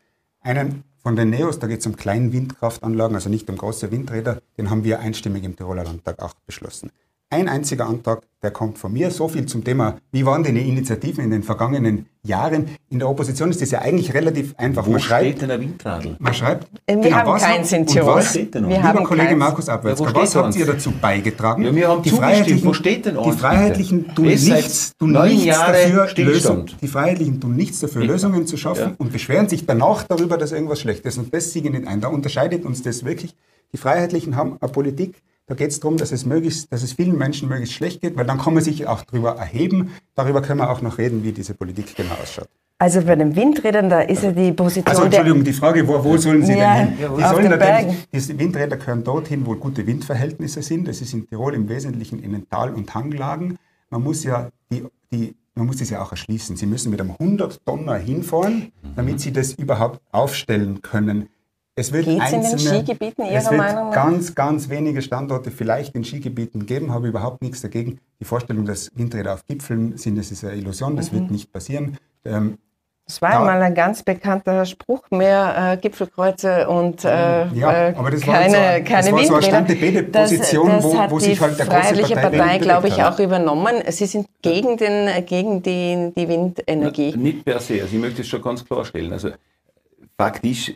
einen 0.40 0.84
von 1.08 1.16
den 1.16 1.30
Neos, 1.30 1.58
da 1.58 1.66
geht 1.68 1.80
es 1.80 1.86
um 1.86 1.96
Kleinwindkraftanlagen, 1.96 3.14
also 3.14 3.30
nicht 3.30 3.48
um 3.48 3.56
große 3.56 3.90
Windräder, 3.90 4.42
den 4.58 4.68
haben 4.68 4.84
wir 4.84 5.00
einstimmig 5.00 5.42
im 5.42 5.56
Tiroler 5.56 5.84
Landtag 5.84 6.20
auch 6.20 6.34
beschlossen. 6.44 6.90
Ein 7.30 7.46
einziger 7.46 7.86
Antrag, 7.86 8.22
der 8.42 8.50
kommt 8.50 8.78
von 8.78 8.90
mir. 8.90 9.10
So 9.10 9.28
viel 9.28 9.44
zum 9.44 9.62
Thema, 9.62 9.98
wie 10.12 10.24
waren 10.24 10.42
denn 10.44 10.54
die 10.54 10.66
Initiativen 10.66 11.22
in 11.24 11.30
den 11.30 11.42
vergangenen 11.42 12.06
Jahren? 12.22 12.70
In 12.88 13.00
der 13.00 13.08
Opposition 13.10 13.50
ist 13.50 13.60
das 13.60 13.70
ja 13.70 13.80
eigentlich 13.80 14.14
relativ 14.14 14.54
einfach. 14.56 14.86
Wo 14.86 14.92
man 14.92 15.00
schreibt, 15.00 15.26
steht 15.26 15.42
denn 15.42 15.50
ein 15.50 15.60
Windradl? 15.60 16.16
man 16.20 16.32
schreibt, 16.32 16.68
Wir 16.86 16.96
genau, 16.96 17.16
haben 17.16 17.28
was 17.32 17.42
keins 17.42 17.70
in 17.72 17.80
und 17.82 17.86
Tirol. 17.88 18.14
was-? 18.14 18.34
Wir 18.34 18.44
Lieber 18.44 18.82
haben 18.82 19.04
Kollege 19.04 19.28
keins. 19.28 19.38
Markus 19.40 19.68
Abwärts, 19.68 20.00
Ja, 20.00 20.14
was 20.14 20.34
habt 20.36 20.46
eins? 20.46 20.56
ihr 20.56 20.64
dazu 20.64 20.90
beigetragen? 20.90 21.64
Ja, 21.64 21.74
wir 21.74 21.88
haben 21.88 22.02
die. 22.02 22.08
Freiheitlichen, 22.08 22.64
Wo 22.66 22.72
steht 22.72 23.04
denn 23.04 23.18
Die 23.22 23.32
Freiheitlichen 23.32 24.14
tun 24.14 24.24
nichts, 24.24 24.92
tun 24.98 25.12
nichts 25.12 25.44
Jahre 25.44 25.72
dafür. 25.72 26.24
Lösung, 26.24 26.64
die 26.80 26.88
Freiheitlichen 26.88 27.40
tun 27.42 27.56
nichts 27.56 27.80
dafür, 27.80 28.04
Lösungen 28.06 28.46
zu 28.46 28.56
schaffen 28.56 28.80
Ja. 28.84 28.94
und 28.96 29.12
beschweren 29.12 29.50
sich 29.50 29.66
danach 29.66 30.04
darüber, 30.04 30.38
dass 30.38 30.52
irgendwas 30.52 30.80
schlecht 30.80 31.04
ist. 31.04 31.18
Und 31.18 31.34
das 31.34 31.52
sehe 31.52 31.62
ich 31.62 31.70
nicht 31.70 31.86
ein. 31.86 32.00
Da 32.00 32.08
unterscheidet 32.08 32.64
uns 32.64 32.82
das 32.82 33.04
wirklich. 33.04 33.36
Die 33.74 33.76
Freiheitlichen 33.76 34.34
haben 34.34 34.56
eine 34.60 34.72
Politik, 34.72 35.20
da 35.48 35.54
geht 35.54 35.70
es 35.70 35.80
darum, 35.80 35.96
dass 35.96 36.12
es, 36.12 36.26
möglichst, 36.26 36.70
dass 36.70 36.82
es 36.82 36.92
vielen 36.92 37.16
Menschen 37.16 37.48
möglichst 37.48 37.74
schlecht 37.74 38.02
geht, 38.02 38.16
weil 38.16 38.26
dann 38.26 38.38
kann 38.38 38.52
man 38.52 38.62
sich 38.62 38.86
auch 38.86 39.02
darüber 39.02 39.36
erheben. 39.36 39.92
Darüber 40.14 40.42
können 40.42 40.60
wir 40.60 40.70
auch 40.70 40.82
noch 40.82 40.98
reden, 40.98 41.24
wie 41.24 41.32
diese 41.32 41.54
Politik 41.54 41.96
genau 41.96 42.14
ausschaut. 42.22 42.48
Also 42.80 43.00
bei 43.00 43.16
den 43.16 43.34
Windrädern, 43.34 43.88
da 43.88 44.02
ist 44.02 44.22
ja 44.22 44.30
die 44.30 44.52
Position 44.52 44.86
Also 44.86 45.04
Entschuldigung, 45.04 45.42
die 45.42 45.54
Frage, 45.54 45.88
wo, 45.88 46.04
wo 46.04 46.16
sollen 46.18 46.44
sie 46.44 46.52
Ja, 46.52 46.76
denn 46.76 46.96
hin? 46.96 47.08
Die 47.16 47.22
sollen 47.22 47.48
natürlich, 47.48 48.08
diese 48.12 48.38
Windräder 48.38 48.76
gehören 48.76 49.02
dorthin, 49.02 49.44
wo 49.46 49.54
gute 49.56 49.86
Windverhältnisse 49.86 50.62
sind. 50.62 50.86
Das 50.86 51.00
ist 51.00 51.14
in 51.14 51.26
Tirol 51.26 51.54
im 51.54 51.68
Wesentlichen 51.68 52.22
in 52.22 52.32
den 52.32 52.48
Tal- 52.48 52.74
und 52.74 52.94
Hanglagen. 52.94 53.58
Man 53.90 54.02
muss 54.02 54.22
ja 54.22 54.50
die, 54.70 54.84
die, 55.10 55.34
man 55.54 55.66
muss 55.66 55.78
das 55.78 55.88
ja 55.90 56.02
auch 56.02 56.12
erschließen. 56.12 56.56
Sie 56.56 56.66
müssen 56.66 56.90
mit 56.90 57.00
einem 57.00 57.12
100 57.18 57.64
Tonner 57.64 57.96
hinfahren, 57.96 58.70
damit 58.94 59.20
sie 59.20 59.32
das 59.32 59.54
überhaupt 59.54 60.00
aufstellen 60.12 60.82
können. 60.82 61.30
Es 61.78 61.92
wird 61.92 62.06
Geht's 62.06 62.32
in 62.32 62.40
den 62.42 62.50
einzelne, 62.50 62.58
Skigebieten 62.80 63.24
es 63.24 63.30
Ihrer 63.44 63.50
wird 63.52 63.58
Meinung 63.60 63.88
nach? 63.90 63.94
ganz, 63.94 64.34
ganz 64.34 64.68
wenige 64.68 65.00
Standorte 65.00 65.50
vielleicht 65.52 65.94
in 65.94 66.04
Skigebieten 66.04 66.66
geben, 66.66 66.92
habe 66.92 67.06
überhaupt 67.08 67.40
nichts 67.42 67.60
dagegen. 67.62 68.00
Die 68.20 68.24
Vorstellung, 68.24 68.64
dass 68.64 68.90
Windräder 68.96 69.34
auf 69.34 69.46
Gipfeln 69.46 69.96
sind, 69.96 70.18
das 70.18 70.30
ist 70.32 70.44
eine 70.44 70.54
Illusion, 70.56 70.96
das 70.96 71.12
Mhm. 71.12 71.16
wird 71.20 71.30
nicht 71.30 71.52
passieren. 71.52 71.96
Ähm, 72.24 72.58
Das 73.06 73.22
war 73.22 73.30
Da- 73.30 73.40
mal 73.40 73.62
ein 73.62 73.74
ganz 73.74 74.02
bekannter 74.02 74.66
Spruch, 74.66 75.02
mehr 75.10 75.72
äh, 75.72 75.76
Gipfelkreuze 75.78 76.68
und 76.68 77.06
äh, 77.06 77.46
Ja, 77.54 77.88
äh, 77.88 77.94
aber 77.96 78.10
das 78.10 78.26
war 78.26 78.34
keine, 78.34 78.50
so 78.50 78.56
ein- 78.58 78.84
das 78.84 78.88
keine 78.90 78.92
war 78.92 79.04
so 79.06 79.14
eine 79.14 79.18
Windräder. 79.18 79.42
Stand-the-Bede-Position, 79.42 80.68
das, 80.68 80.84
wo- 80.84 80.90
das 80.90 80.98
hat 81.00 81.10
wo 81.12 81.18
die 81.18 81.24
sich 81.24 81.40
halt 81.40 81.58
der 81.58 81.66
große 81.66 81.78
Freiheitliche 81.80 82.14
Partei 82.16 82.38
Partei, 82.38 82.58
glaube 82.58 82.88
ich, 82.88 83.00
hat. 83.00 83.14
auch 83.14 83.18
übernommen. 83.20 83.74
Sie 83.88 84.04
sind 84.04 84.26
gegen, 84.42 84.76
den, 84.76 85.24
gegen 85.24 85.62
die, 85.62 86.12
die 86.16 86.28
Windenergie. 86.28 87.16
Nicht 87.16 87.44
per 87.46 87.60
se. 87.60 87.80
Also 87.80 87.94
ich 87.96 88.00
möchte 88.02 88.20
es 88.20 88.28
schon 88.28 88.42
ganz 88.42 88.62
klarstellen. 88.64 89.10
Also 89.12 89.30
Fakt 90.20 90.44
ist, 90.44 90.74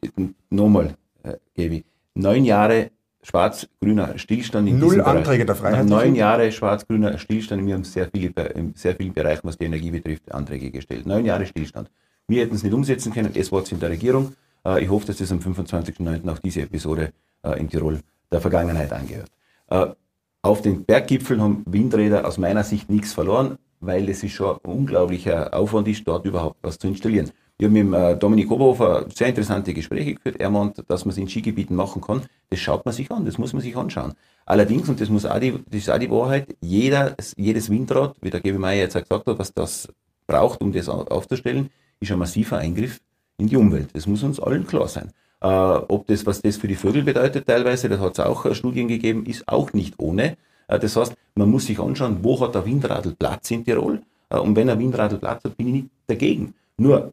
nochmal, 0.50 0.94
äh, 1.24 1.34
Gebi, 1.54 1.84
neun 2.14 2.44
Jahre 2.44 2.92
schwarz-grüner 3.22 4.16
Stillstand 4.16 4.68
in 4.68 4.78
Null 4.78 4.90
diesem 4.90 5.04
Bereich. 5.04 5.16
Anträge 5.16 5.46
der 5.46 5.54
Freiheitlichen. 5.56 5.88
Neun 5.88 6.14
Jahre 6.14 6.52
schwarz-grüner 6.52 7.18
Stillstand. 7.18 7.66
Wir 7.66 7.74
haben 7.74 7.82
sehr 7.82 8.08
viele, 8.14 8.30
in 8.54 8.74
sehr 8.74 8.94
vielen 8.94 9.12
Bereichen, 9.12 9.42
was 9.42 9.58
die 9.58 9.64
Energie 9.64 9.90
betrifft, 9.90 10.32
Anträge 10.32 10.70
gestellt. 10.70 11.06
Neun 11.06 11.24
Jahre 11.24 11.44
Stillstand. 11.46 11.90
Wir 12.28 12.42
hätten 12.42 12.54
es 12.54 12.62
nicht 12.62 12.72
umsetzen 12.72 13.12
können. 13.12 13.32
Es 13.34 13.50
war 13.50 13.64
in 13.68 13.80
der 13.80 13.90
Regierung. 13.90 14.34
Äh, 14.64 14.84
ich 14.84 14.90
hoffe, 14.90 15.06
dass 15.06 15.18
das 15.18 15.32
am 15.32 15.38
25.09. 15.40 16.28
auch 16.30 16.38
diese 16.38 16.62
Episode 16.62 17.12
äh, 17.42 17.58
in 17.58 17.68
Tirol 17.68 17.98
der 18.30 18.40
Vergangenheit 18.40 18.92
angehört. 18.92 19.30
Äh, 19.70 19.86
auf 20.42 20.62
den 20.62 20.84
Berggipfeln 20.84 21.40
haben 21.40 21.64
Windräder 21.66 22.26
aus 22.26 22.38
meiner 22.38 22.62
Sicht 22.62 22.90
nichts 22.90 23.12
verloren, 23.12 23.58
weil 23.80 24.08
es 24.08 24.22
ist 24.22 24.32
schon 24.32 24.56
ein 24.56 24.70
unglaublicher 24.70 25.52
Aufwand 25.52 25.88
ist, 25.88 26.06
dort 26.06 26.26
überhaupt 26.26 26.58
was 26.62 26.78
zu 26.78 26.86
installieren. 26.86 27.30
Wir 27.62 27.68
haben 27.68 27.90
mit 27.90 28.00
äh, 28.00 28.16
Dominik 28.16 28.50
Oberhofer 28.50 29.06
sehr 29.14 29.28
interessante 29.28 29.72
Gespräche 29.72 30.14
geführt. 30.14 30.40
Er 30.40 30.50
meint, 30.50 30.82
dass 30.88 31.04
man 31.04 31.12
es 31.12 31.18
in 31.18 31.28
Skigebieten 31.28 31.76
machen 31.76 32.02
kann. 32.02 32.22
Das 32.50 32.58
schaut 32.58 32.84
man 32.84 32.92
sich 32.92 33.08
an, 33.12 33.24
das 33.24 33.38
muss 33.38 33.52
man 33.52 33.62
sich 33.62 33.76
anschauen. 33.76 34.14
Allerdings, 34.46 34.88
und 34.88 35.00
das, 35.00 35.08
muss 35.08 35.24
auch 35.24 35.38
die, 35.38 35.52
das 35.52 35.82
ist 35.82 35.88
auch 35.88 35.98
die 36.00 36.10
Wahrheit, 36.10 36.56
jeder, 36.60 37.14
jedes 37.36 37.70
Windrad, 37.70 38.16
wie 38.20 38.30
der 38.30 38.40
Gebi 38.40 38.58
Meier 38.58 38.80
jetzt 38.80 38.96
auch 38.96 39.02
gesagt 39.02 39.28
hat, 39.28 39.38
was 39.38 39.54
das 39.54 39.86
braucht, 40.26 40.60
um 40.60 40.72
das 40.72 40.88
aufzustellen, 40.88 41.70
ist 42.00 42.10
ein 42.10 42.18
massiver 42.18 42.58
Eingriff 42.58 42.98
in 43.38 43.46
die 43.46 43.56
Umwelt. 43.56 43.90
Das 43.92 44.08
muss 44.08 44.24
uns 44.24 44.40
allen 44.40 44.66
klar 44.66 44.88
sein. 44.88 45.12
Äh, 45.40 45.46
ob 45.46 46.08
das, 46.08 46.26
was 46.26 46.42
das 46.42 46.56
für 46.56 46.66
die 46.66 46.74
Vögel 46.74 47.04
bedeutet 47.04 47.46
teilweise, 47.46 47.88
das 47.88 48.00
hat 48.00 48.14
es 48.14 48.24
auch 48.24 48.44
äh, 48.44 48.56
Studien 48.56 48.88
gegeben, 48.88 49.24
ist 49.24 49.46
auch 49.46 49.72
nicht 49.72 49.94
ohne. 49.98 50.36
Äh, 50.66 50.80
das 50.80 50.96
heißt, 50.96 51.14
man 51.36 51.48
muss 51.48 51.66
sich 51.66 51.78
anschauen, 51.78 52.18
wo 52.22 52.40
hat 52.40 52.56
der 52.56 52.66
Windradl 52.66 53.14
Platz 53.16 53.52
in 53.52 53.64
Tirol? 53.64 54.02
Äh, 54.30 54.38
und 54.38 54.56
wenn 54.56 54.68
ein 54.68 54.80
Windradl 54.80 55.18
Platz 55.18 55.44
hat, 55.44 55.56
bin 55.56 55.68
ich 55.68 55.74
nicht 55.74 55.90
dagegen. 56.08 56.54
Nur, 56.76 57.12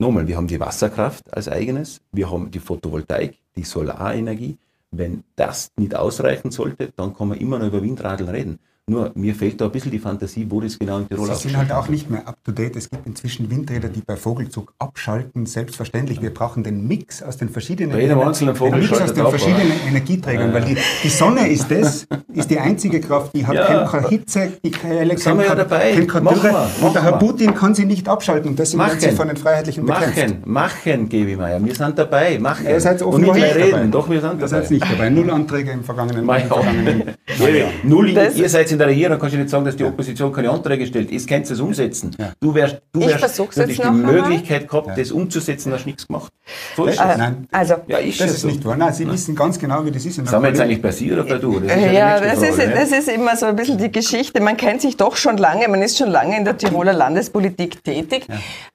nochmal, 0.00 0.26
wir 0.26 0.36
haben 0.36 0.46
die 0.46 0.60
Wasserkraft 0.60 1.32
als 1.32 1.48
eigenes, 1.48 2.00
wir 2.12 2.30
haben 2.30 2.50
die 2.50 2.58
Photovoltaik, 2.58 3.38
die 3.56 3.64
Solarenergie. 3.64 4.58
Wenn 4.92 5.22
das 5.36 5.70
nicht 5.76 5.94
ausreichen 5.94 6.50
sollte, 6.50 6.92
dann 6.96 7.14
kann 7.14 7.28
man 7.28 7.38
immer 7.38 7.58
noch 7.58 7.68
über 7.68 7.82
Windradl 7.82 8.28
reden. 8.28 8.58
Nur 8.90 9.12
mir 9.14 9.36
fehlt 9.36 9.60
da 9.60 9.66
ein 9.66 9.70
bisschen 9.70 9.92
die 9.92 10.00
Fantasie, 10.00 10.46
wo 10.48 10.60
das 10.60 10.76
genau 10.76 10.98
in 10.98 11.08
Tirol 11.08 11.28
Sie 11.28 11.34
sind 11.48 11.56
halt 11.56 11.70
auch 11.70 11.88
nicht 11.88 12.10
mehr 12.10 12.26
up 12.26 12.34
to 12.44 12.50
date. 12.50 12.74
Es 12.74 12.90
gibt 12.90 13.06
inzwischen 13.06 13.48
Windräder, 13.48 13.88
die 13.88 14.00
bei 14.00 14.16
Vogelzug 14.16 14.72
abschalten. 14.80 15.46
Selbstverständlich. 15.46 16.20
Wir 16.20 16.34
brauchen 16.34 16.64
den 16.64 16.88
Mix 16.88 17.22
aus 17.22 17.36
den 17.36 17.50
verschiedenen, 17.50 17.92
Bei 17.92 18.00
jedem 18.00 18.18
einzelnen 18.18 18.56
Vogel 18.56 18.80
den 18.80 18.90
Mix 18.90 19.00
aus 19.00 19.14
den 19.14 19.22
auf, 19.22 19.30
verschiedenen 19.30 19.70
Energieträgern. 19.86 20.48
Ja. 20.48 20.54
Weil 20.54 20.64
die, 20.64 20.76
die, 21.04 21.08
Sonne 21.08 21.48
ist 21.48 21.70
das, 21.70 22.04
ist 22.34 22.50
die 22.50 22.58
einzige 22.58 23.00
Kraft, 23.00 23.32
die 23.32 23.46
hat 23.46 23.54
Ja. 23.54 23.86
keine 23.86 24.08
Hitze, 24.08 24.48
die 24.64 24.72
keine 24.72 25.16
Sind 25.16 25.38
wir 25.38 25.46
ja 25.46 25.54
dabei. 25.54 25.94
Machen 25.94 26.24
wir, 26.24 26.32
Und 26.32 26.42
machen 26.42 26.92
der 26.92 27.02
Herr 27.04 27.12
wir. 27.12 27.18
Putin 27.18 27.54
kann 27.54 27.76
sie 27.76 27.84
nicht 27.84 28.08
abschalten. 28.08 28.56
Deswegen 28.56 28.82
werden 28.82 28.98
sie 28.98 29.06
Machen. 29.06 29.16
von 29.16 29.28
den 29.28 29.36
Freiheitlichen 29.36 29.86
bekämpft. 29.86 30.16
Machen, 30.16 30.42
machen, 30.46 31.08
Gebi 31.08 31.36
Meier. 31.36 31.64
Wir 31.64 31.74
sind 31.76 31.96
dabei. 31.96 32.40
Machen. 32.40 32.66
Ihr 32.66 32.80
seid 32.80 33.02
Und 33.02 33.20
nicht 33.22 33.34
nicht 33.34 33.54
reden. 33.54 33.70
dabei. 33.70 33.86
Doch, 33.86 34.10
wir 34.10 34.20
sind 34.20 34.30
Ihr 34.32 34.36
dabei. 34.38 34.46
seid 34.48 34.70
nicht 34.72 34.82
dabei. 34.90 35.10
Null 35.10 35.30
Anträge 35.30 35.70
im 35.70 35.84
vergangenen, 35.84 36.22
im 36.22 36.26
vergangenen 36.28 37.02
Gebi, 37.38 37.62
Null, 37.84 38.14
Das- 38.14 38.34
ihr 38.34 38.48
seid 38.48 38.72
in 38.72 38.78
der 38.80 38.88
Regierung, 38.88 39.18
kannst 39.18 39.34
du 39.34 39.38
nicht 39.38 39.50
sagen, 39.50 39.64
dass 39.64 39.76
die 39.76 39.84
Opposition 39.84 40.32
keine 40.32 40.50
Anträge 40.50 40.86
stellt. 40.86 41.10
Ihr 41.10 41.20
könnt 41.26 41.48
es 41.50 41.60
umsetzen. 41.60 42.10
Ja. 42.18 42.32
Du 42.40 42.54
wärst, 42.54 42.80
du 42.92 43.00
wärst, 43.00 43.38
du 43.38 43.44
hättest 43.44 43.56
jetzt 43.58 43.78
die 43.78 43.82
noch 43.82 43.86
einmal. 43.90 44.12
Möglichkeit 44.14 44.68
gehabt, 44.68 44.98
das 44.98 45.12
umzusetzen, 45.12 45.72
hast 45.72 45.86
nichts 45.86 46.06
gemacht. 46.06 46.32
So 46.76 46.86
ist 46.86 46.98
Äh, 47.00 47.12
es. 47.12 47.18
Nein, 47.18 47.46
Also, 47.52 47.74
Ja, 47.86 47.98
ist 47.98 48.20
das 48.20 48.26
ja 48.28 48.32
ist 48.34 48.40
so. 48.40 48.48
nicht 48.48 48.64
wahr. 48.64 48.76
Nein, 48.76 48.92
Sie 48.92 49.08
wissen 49.08 49.36
ganz 49.36 49.58
genau, 49.58 49.84
wie 49.84 49.90
das 49.92 50.04
ist. 50.04 50.14
Sind 50.16 50.30
wir 50.30 50.48
jetzt 50.48 50.60
eigentlich 50.60 50.82
bei 50.82 50.90
Sie 50.90 51.12
oder 51.12 51.24
bei 51.24 51.38
du? 51.38 51.60
Das 51.60 51.76
ist 51.76 51.92
Ja, 51.92 52.18
das 52.20 52.42
ist, 52.42 52.54
Frage, 52.56 52.68
ne? 52.70 52.74
das 52.80 52.90
ist 52.92 53.08
immer 53.08 53.36
so 53.36 53.46
ein 53.46 53.56
bisschen 53.56 53.78
die 53.78 53.92
Geschichte. 53.92 54.40
Man 54.40 54.56
kennt 54.56 54.80
sich 54.82 54.96
doch 54.96 55.16
schon 55.16 55.36
lange, 55.36 55.68
man 55.68 55.82
ist 55.82 55.96
schon 55.98 56.10
lange 56.10 56.36
in 56.36 56.44
der 56.44 56.56
Tiroler 56.56 56.92
Landespolitik 56.92 57.84
tätig. 57.84 58.26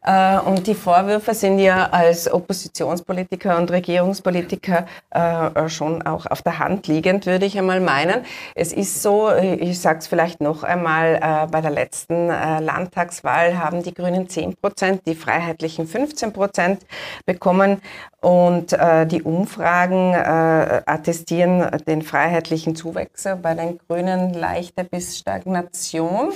Äh, 0.04 0.38
und 0.40 0.68
die 0.68 0.76
Vorwürfe 0.76 1.34
sind 1.34 1.60
ja 1.60 1.88
als 1.92 2.32
Oppositionspolitiker 2.32 3.58
und 3.58 3.72
Regierungspolitiker 3.72 4.86
äh, 5.12 5.70
schon 5.70 6.02
auch 6.04 6.26
auf 6.28 6.42
der 6.42 6.60
Hand 6.60 6.88
liegend, 6.88 7.26
würde 7.26 7.46
ich 7.46 7.58
einmal 7.58 7.80
meinen. 7.82 8.22
Es 8.54 8.72
ist 8.74 9.02
so, 9.02 9.30
äh, 9.30 9.56
ich 9.56 9.80
sage 9.80 9.95
es 10.00 10.08
vielleicht 10.08 10.42
noch 10.42 10.64
einmal, 10.64 11.20
äh, 11.22 11.48
bei 11.52 11.62
der 11.62 11.72
letzten 11.72 12.30
äh, 12.30 12.60
Landtagswahl 12.60 13.58
haben 13.58 13.84
die 13.84 13.94
Grünen 13.94 14.30
10 14.30 14.56
Prozent, 14.56 15.02
die 15.06 15.16
Freiheitlichen 15.16 15.88
15 15.88 16.34
Prozent 16.34 16.86
bekommen. 17.26 17.82
Und 18.26 18.74
äh, 18.74 19.06
die 19.06 19.22
Umfragen 19.22 20.16
äh, 20.16 20.82
attestieren 20.88 21.70
den 21.86 22.02
freiheitlichen 22.02 22.76
Zuwächse, 22.76 23.36
bei 23.36 23.54
den 23.54 23.78
Grünen 23.78 24.34
leichte 24.34 24.84
bis 24.84 25.20
Stagnation. 25.20 26.32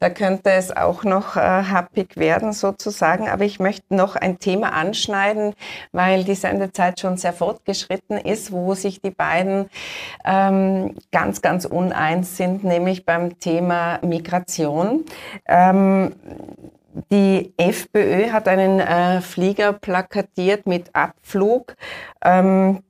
Da 0.00 0.10
könnte 0.10 0.50
es 0.50 0.76
auch 0.76 1.02
noch 1.02 1.36
äh, 1.36 1.40
happig 1.40 2.18
werden 2.18 2.52
sozusagen. 2.52 3.26
Aber 3.30 3.44
ich 3.44 3.58
möchte 3.58 3.94
noch 3.94 4.16
ein 4.16 4.38
Thema 4.38 4.74
anschneiden, 4.74 5.54
weil 5.92 6.24
die 6.24 6.34
Sendezeit 6.34 7.00
schon 7.00 7.16
sehr 7.16 7.32
fortgeschritten 7.32 8.18
ist, 8.18 8.52
wo 8.52 8.74
sich 8.74 9.00
die 9.00 9.10
beiden 9.10 9.70
ähm, 10.26 10.94
ganz, 11.10 11.40
ganz 11.40 11.64
uneins 11.64 12.36
sind, 12.36 12.64
nämlich 12.64 12.89
beim 12.98 13.38
Thema 13.38 13.98
Migration. 14.04 15.04
Ähm, 15.46 16.14
die 17.12 17.52
FPÖ 17.56 18.30
hat 18.32 18.48
einen 18.48 18.80
äh, 18.80 19.20
Flieger 19.20 19.72
plakatiert 19.72 20.66
mit 20.66 20.94
Abflug. 20.94 21.76
Ähm, 22.22 22.82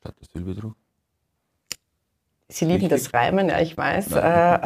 Statt 0.00 0.14
das 0.20 0.28
Silberdruck. 0.32 0.74
Sie 2.48 2.66
lieben 2.66 2.86
Richtig. 2.86 3.04
das 3.04 3.14
Reimen, 3.14 3.48
ja, 3.48 3.60
ich 3.60 3.76
weiß. 3.76 4.12
Äh, 4.12 4.20
Nein. 4.20 4.60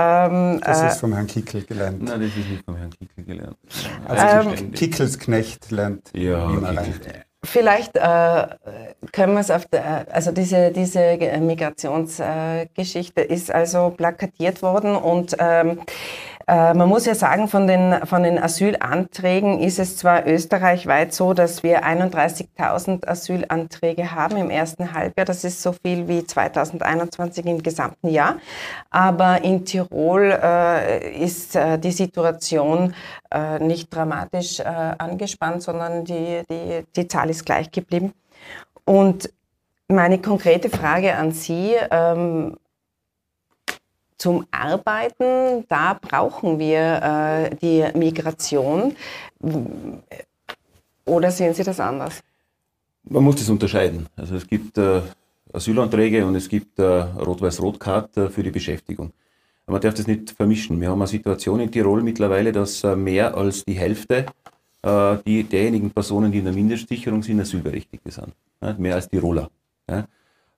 ähm, 0.56 0.60
Das 0.64 0.82
äh, 0.82 0.86
ist 0.88 1.00
vom 1.00 1.12
Herrn 1.14 1.26
Kickel 1.26 1.64
gelernt. 1.64 2.02
Nein, 2.02 2.20
das 2.20 2.30
ist 2.30 2.48
nicht 2.48 2.64
vom 2.64 2.76
Herrn 2.76 2.90
Kickel 2.90 3.24
gelernt. 3.24 3.56
Also 4.06 4.50
Ähm, 4.50 4.72
Kickels 4.72 5.18
Knecht 5.18 5.70
lernt, 5.70 6.10
Ja. 6.14 6.50
Vielleicht 7.44 7.96
äh, 7.96 8.46
können 9.12 9.34
wir 9.34 9.40
es 9.40 9.50
auf 9.50 9.66
der, 9.66 10.06
also 10.10 10.32
diese, 10.32 10.72
diese 10.72 11.16
Migrationsgeschichte 11.40 13.20
ist 13.20 13.52
also 13.52 13.90
plakatiert 13.90 14.62
worden 14.62 14.96
und 14.96 15.36
ähm, 15.38 15.80
äh, 16.48 16.72
man 16.72 16.88
muss 16.88 17.04
ja 17.04 17.14
sagen, 17.14 17.46
von 17.46 17.66
den, 17.66 18.06
von 18.06 18.22
den 18.22 18.42
Asylanträgen 18.42 19.60
ist 19.60 19.78
es 19.78 19.98
zwar 19.98 20.26
österreichweit 20.26 21.12
so, 21.12 21.34
dass 21.34 21.62
wir 21.62 21.84
31.000 21.84 23.06
Asylanträge 23.06 24.12
haben 24.12 24.38
im 24.38 24.48
ersten 24.48 24.94
Halbjahr. 24.94 25.26
Das 25.26 25.44
ist 25.44 25.62
so 25.62 25.72
viel 25.72 26.08
wie 26.08 26.24
2021 26.24 27.44
im 27.44 27.62
gesamten 27.62 28.08
Jahr. 28.08 28.36
Aber 28.88 29.44
in 29.44 29.66
Tirol 29.66 30.38
äh, 30.42 31.22
ist 31.22 31.54
äh, 31.54 31.78
die 31.78 31.92
Situation 31.92 32.94
äh, 33.30 33.58
nicht 33.58 33.94
dramatisch 33.94 34.60
äh, 34.60 34.64
angespannt, 34.64 35.62
sondern 35.62 36.06
die, 36.06 36.42
die, 36.50 36.82
die 36.96 37.08
Zahl 37.08 37.28
ist 37.28 37.44
gleich 37.44 37.70
geblieben. 37.70 38.14
Und 38.88 39.30
meine 39.88 40.18
konkrete 40.18 40.70
Frage 40.70 41.14
an 41.14 41.32
Sie, 41.32 41.74
ähm, 41.90 42.56
zum 44.16 44.46
Arbeiten, 44.50 45.66
da 45.68 45.92
brauchen 46.00 46.58
wir 46.58 46.80
äh, 47.02 47.56
die 47.56 47.84
Migration. 47.98 48.96
Oder 51.04 51.30
sehen 51.30 51.52
Sie 51.52 51.64
das 51.64 51.80
anders? 51.80 52.22
Man 53.04 53.22
muss 53.24 53.36
das 53.36 53.50
unterscheiden. 53.50 54.06
Also 54.16 54.36
es 54.36 54.46
gibt 54.46 54.78
äh, 54.78 55.02
Asylanträge 55.52 56.24
und 56.24 56.34
es 56.34 56.48
gibt 56.48 56.78
äh, 56.78 56.82
Rot-Weiß-Rot-Card 56.82 58.32
für 58.32 58.42
die 58.42 58.50
Beschäftigung. 58.50 59.12
Man 59.66 59.82
darf 59.82 59.92
das 59.92 60.06
nicht 60.06 60.30
vermischen. 60.30 60.80
Wir 60.80 60.88
haben 60.88 61.02
eine 61.02 61.08
Situation 61.08 61.60
in 61.60 61.70
Tirol 61.70 62.02
mittlerweile, 62.02 62.52
dass 62.52 62.82
äh, 62.84 62.96
mehr 62.96 63.36
als 63.36 63.66
die 63.66 63.74
Hälfte 63.74 64.24
äh, 64.82 65.16
die, 65.26 65.44
derjenigen 65.44 65.90
Personen, 65.90 66.32
die 66.32 66.38
in 66.38 66.44
der 66.44 66.54
Mindestsicherung 66.54 67.22
sind, 67.22 67.40
Asylberechtigte 67.40 68.10
sind. 68.10 68.34
Ja, 68.62 68.74
mehr 68.78 68.94
als 68.94 69.08
Tiroler. 69.08 69.50
Ja. 69.88 70.00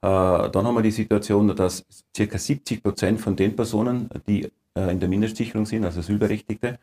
Äh, 0.03 0.51
dann 0.51 0.67
haben 0.67 0.75
wir 0.75 0.83
die 0.83 0.91
Situation, 0.91 1.55
dass 1.55 1.85
ca. 2.17 2.39
70 2.39 2.83
Prozent 2.83 3.21
von 3.21 3.37
den 3.37 3.55
Personen, 3.55 4.09
die 4.27 4.51
äh, 4.75 4.91
in 4.93 5.01
der 5.01 5.09
Mindestsicherung 5.09 5.67
sind, 5.67 5.85
also 5.85 6.01
Asylberechtigte, 6.01 6.79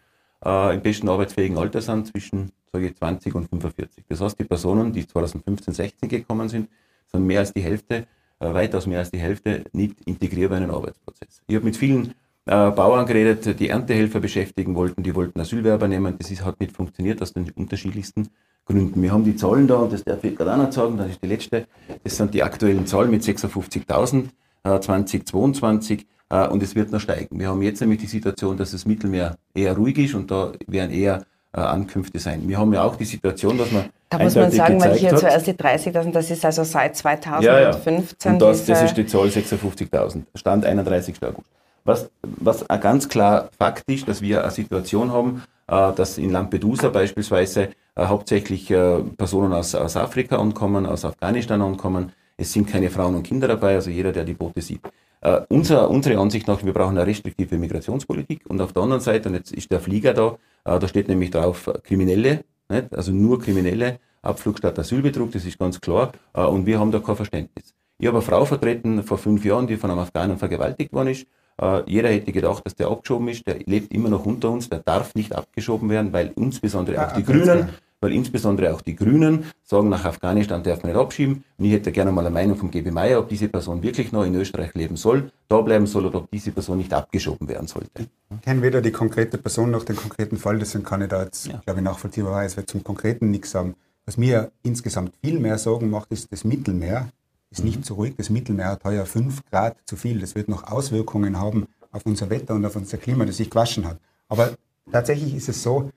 äh, 0.46 0.76
im 0.76 0.82
besten 0.82 1.10
arbeitsfähigen 1.10 1.58
Alter 1.58 1.82
sind, 1.82 2.08
zwischen 2.08 2.52
sage 2.72 2.88
ich, 2.88 2.96
20 2.96 3.36
und 3.36 3.50
45. 3.50 4.04
Das 4.08 4.22
heißt, 4.22 4.40
die 4.40 4.44
Personen, 4.44 4.94
die 4.94 5.08
2015, 5.08 5.74
16 5.74 6.10
gekommen 6.10 6.50
sind, 6.50 6.70
sind 7.08 7.26
mehr 7.26 7.40
als 7.40 7.54
die 7.54 7.62
Hälfte, 7.62 8.08
äh, 8.40 8.54
weitaus 8.54 8.86
mehr 8.86 9.00
als 9.00 9.12
die 9.12 9.20
Hälfte 9.20 9.64
nicht 9.74 10.00
integrierbar 10.06 10.58
in 10.58 10.66
den 10.66 10.72
Arbeitsprozess. 10.72 11.42
Ich 11.48 11.56
habe 11.56 11.66
mit 11.66 11.78
vielen 11.78 12.14
äh, 12.48 12.72
Bauern 12.72 13.06
geredet, 13.06 13.60
die 13.60 13.70
Erntehelfer 13.70 14.20
beschäftigen 14.20 14.76
wollten, 14.76 15.04
die 15.04 15.14
wollten 15.14 15.40
Asylwerber 15.40 15.88
nehmen. 15.88 16.16
Das 16.18 16.32
ist, 16.32 16.44
hat 16.44 16.60
nicht 16.60 16.76
funktioniert 16.76 17.22
aus 17.22 17.34
den 17.34 17.52
unterschiedlichsten 17.52 18.30
Gründen. 18.66 19.02
Wir 19.02 19.12
haben 19.12 19.24
die 19.24 19.36
Zahlen 19.36 19.68
da 19.68 19.76
und 19.76 19.94
das 19.94 20.04
darf 20.04 20.24
ich 20.24 20.36
gerade 20.36 20.54
auch 20.54 20.58
noch 20.58 20.72
sagen, 20.72 20.98
das 20.98 21.10
ist 21.10 21.24
die 21.24 21.28
letzte. 21.28 21.68
Das 22.04 22.18
sind 22.18 22.34
die 22.34 22.44
aktuellen 22.44 22.86
Zahlen 22.86 23.12
mit 23.12 23.24
56.000 23.24 24.26
äh, 24.64 24.80
2022 24.80 26.06
äh, 26.30 26.48
und 26.48 26.64
es 26.64 26.76
wird 26.76 26.92
noch 26.92 27.00
steigen. 27.00 27.40
Wir 27.40 27.50
haben 27.50 27.62
jetzt 27.62 27.82
nämlich 27.82 28.00
die 28.00 28.08
Situation, 28.08 28.58
dass 28.58 28.72
das 28.72 28.86
Mittelmeer 28.86 29.38
eher 29.54 29.76
ruhig 29.76 29.98
ist 29.98 30.16
und 30.16 30.32
da 30.32 30.52
werden 30.68 30.92
eher 30.92 31.24
äh, 31.54 31.60
Ankünfte 31.60 32.20
sein. 32.20 32.44
Wir 32.48 32.58
haben 32.58 32.74
ja 32.74 32.84
auch 32.84 32.96
die 32.96 33.06
Situation, 33.06 33.58
dass 33.58 33.72
man 33.72 33.86
Da 34.10 34.20
muss 34.20 34.36
man 34.36 34.52
sagen, 34.52 34.80
weil 34.80 34.96
hier 34.96 35.12
hat, 35.12 35.20
zuerst 35.20 35.48
die 35.48 35.54
30.000, 35.54 36.12
das 36.12 36.30
ist 36.32 36.46
also 36.46 36.64
seit 36.64 37.02
ja, 37.04 37.42
ja. 37.42 37.72
2015 37.72 38.34
Und 38.34 38.40
das, 38.40 38.66
das 38.66 38.84
ist 38.84 38.96
die 38.96 39.06
Zahl 39.06 39.28
56.000. 39.28 40.24
Stand 40.36 40.66
31. 40.66 41.16
August. 41.24 41.57
Was, 41.88 42.12
was 42.22 42.68
ganz 42.82 43.08
klar 43.08 43.50
Fakt 43.58 43.90
ist, 43.90 44.10
dass 44.10 44.22
wir 44.22 44.42
eine 44.42 44.52
Situation 44.52 45.14
haben, 45.14 45.42
äh, 45.68 45.94
dass 45.94 46.18
in 46.18 46.32
Lampedusa 46.32 46.90
beispielsweise 46.90 47.70
äh, 47.96 48.06
hauptsächlich 48.06 48.70
äh, 48.70 49.00
Personen 49.18 49.54
aus, 49.54 49.74
aus 49.74 49.96
Afrika 49.96 50.36
ankommen, 50.38 50.86
aus 50.86 51.06
Afghanistan 51.06 51.62
ankommen. 51.62 52.12
Es 52.36 52.52
sind 52.52 52.68
keine 52.68 52.90
Frauen 52.90 53.16
und 53.16 53.24
Kinder 53.24 53.48
dabei, 53.48 53.76
also 53.76 53.90
jeder, 53.90 54.12
der 54.12 54.26
die 54.26 54.34
Boote 54.34 54.62
sieht. 54.62 54.82
Äh, 55.22 55.40
unser, 55.48 55.90
unsere 55.90 56.20
Ansicht 56.20 56.46
nach, 56.50 56.62
wir 56.62 56.74
brauchen 56.74 56.98
eine 56.98 57.08
restriktive 57.08 57.58
Migrationspolitik. 57.58 58.42
Und 58.50 58.60
auf 58.60 58.74
der 58.74 58.84
anderen 58.84 59.02
Seite, 59.02 59.30
und 59.30 59.36
jetzt 59.36 59.54
ist 59.54 59.72
der 59.72 59.80
Flieger 59.80 60.14
da, 60.14 60.38
äh, 60.66 60.78
da 60.78 60.88
steht 60.90 61.08
nämlich 61.08 61.32
drauf 61.32 61.72
Kriminelle, 61.84 62.44
nicht? 62.68 62.94
also 62.94 63.14
nur 63.14 63.40
Kriminelle 63.40 64.00
Abflug 64.22 64.58
statt 64.58 64.78
Asylbetrug, 64.78 65.32
das 65.32 65.46
ist 65.46 65.58
ganz 65.58 65.80
klar. 65.80 66.12
Äh, 66.34 66.42
und 66.42 66.66
wir 66.66 66.82
haben 66.82 66.92
da 66.92 67.00
kein 67.00 67.16
Verständnis. 67.16 67.74
Ich 67.98 68.08
habe 68.08 68.18
eine 68.18 68.26
Frau 68.26 68.44
vertreten 68.44 69.04
vor 69.04 69.18
fünf 69.18 69.46
Jahren, 69.46 69.68
die 69.68 69.78
von 69.78 69.90
einem 69.90 70.02
Afghanen 70.02 70.38
vergewaltigt 70.38 70.92
worden 70.92 71.08
ist. 71.08 71.26
Äh, 71.62 71.90
jeder 71.90 72.10
hätte 72.10 72.32
gedacht, 72.32 72.66
dass 72.66 72.76
der 72.76 72.88
abgeschoben 72.88 73.28
ist. 73.28 73.46
Der 73.48 73.60
lebt 73.66 73.94
immer 73.94 74.10
noch 74.10 74.26
unter 74.26 74.52
uns. 74.52 74.70
Der 74.70 74.80
darf 74.80 75.16
nicht 75.16 75.36
abgeschoben 75.36 75.90
werden, 75.90 76.14
weil 76.14 76.32
insbesondere 76.36 77.08
auch 77.08 77.14
die 77.14 77.24
Grünen, 77.24 77.70
weil 78.00 78.14
insbesondere 78.14 78.74
auch 78.74 78.82
die 78.82 78.96
Grünen 78.96 79.46
sagen, 79.64 79.90
nach 79.90 80.06
Afghanistan 80.06 80.62
darf 80.62 80.84
man 80.84 80.92
nicht 80.92 81.02
abschieben. 81.02 81.44
Und 81.58 81.66
ich 81.66 81.72
hätte 81.72 81.92
gerne 81.92 82.12
mal 82.12 82.22
eine 82.22 82.34
Meinung 82.34 82.58
vom 82.58 82.70
GB 82.70 82.92
Meier, 82.92 83.20
ob 83.20 83.30
diese 83.30 83.48
Person 83.48 83.82
wirklich 83.82 84.12
noch 84.12 84.24
in 84.24 84.36
Österreich 84.36 84.74
leben 84.76 84.98
soll, 84.98 85.32
da 85.48 85.62
bleiben 85.62 85.88
soll 85.88 86.06
oder 86.06 86.20
ob 86.20 86.32
diese 86.32 86.52
Person 86.52 86.78
nicht 86.78 86.94
abgeschoben 86.94 87.48
werden 87.48 87.68
sollte. 87.68 88.06
Ich 88.30 88.42
kenne 88.42 88.62
weder 88.62 88.82
die 88.82 88.92
konkrete 88.92 89.38
Person 89.38 89.72
noch 89.72 89.84
den 89.84 89.96
konkreten 89.96 90.38
Fall, 90.38 90.60
deswegen 90.60 90.84
kann 90.84 91.02
ich 91.02 91.10
da 91.10 91.24
jetzt, 91.24 91.48
ja. 91.48 91.60
glaube 91.66 91.80
ich, 91.80 91.84
nachvollziehbarweise 91.84 92.66
zum 92.66 92.84
Konkreten 92.84 93.32
nichts 93.32 93.52
sagen. 93.52 93.76
Was 94.06 94.16
mir 94.16 94.52
insgesamt 94.64 95.14
viel 95.22 95.40
mehr 95.40 95.58
Sorgen 95.58 95.90
macht, 95.90 96.12
ist 96.12 96.32
das 96.32 96.46
Mittelmeer. 96.46 97.10
Ist 97.58 97.64
nicht 97.64 97.86
so 97.86 97.96
ruhig. 97.96 98.14
Das 98.16 98.30
Mittelmeer 98.30 98.70
hat 98.70 98.84
heuer 98.84 99.08
5 99.08 99.46
Grad 99.50 99.78
zu 99.86 99.96
viel. 99.96 100.20
Das 100.20 100.36
wird 100.36 100.48
noch 100.48 100.64
Auswirkungen 100.64 101.40
haben 101.40 101.66
auf 101.92 102.06
unser 102.06 102.30
Wetter 102.30 102.54
und 102.54 102.64
auf 102.66 102.76
unser 102.76 102.98
Klima, 102.98 103.26
das 103.26 103.38
sich 103.38 103.50
gewaschen 103.50 103.88
hat. 103.88 104.00
Aber 104.28 104.56
tatsächlich 104.92 105.34
ist 105.34 105.50
es 105.50 105.64
so, 105.64 105.90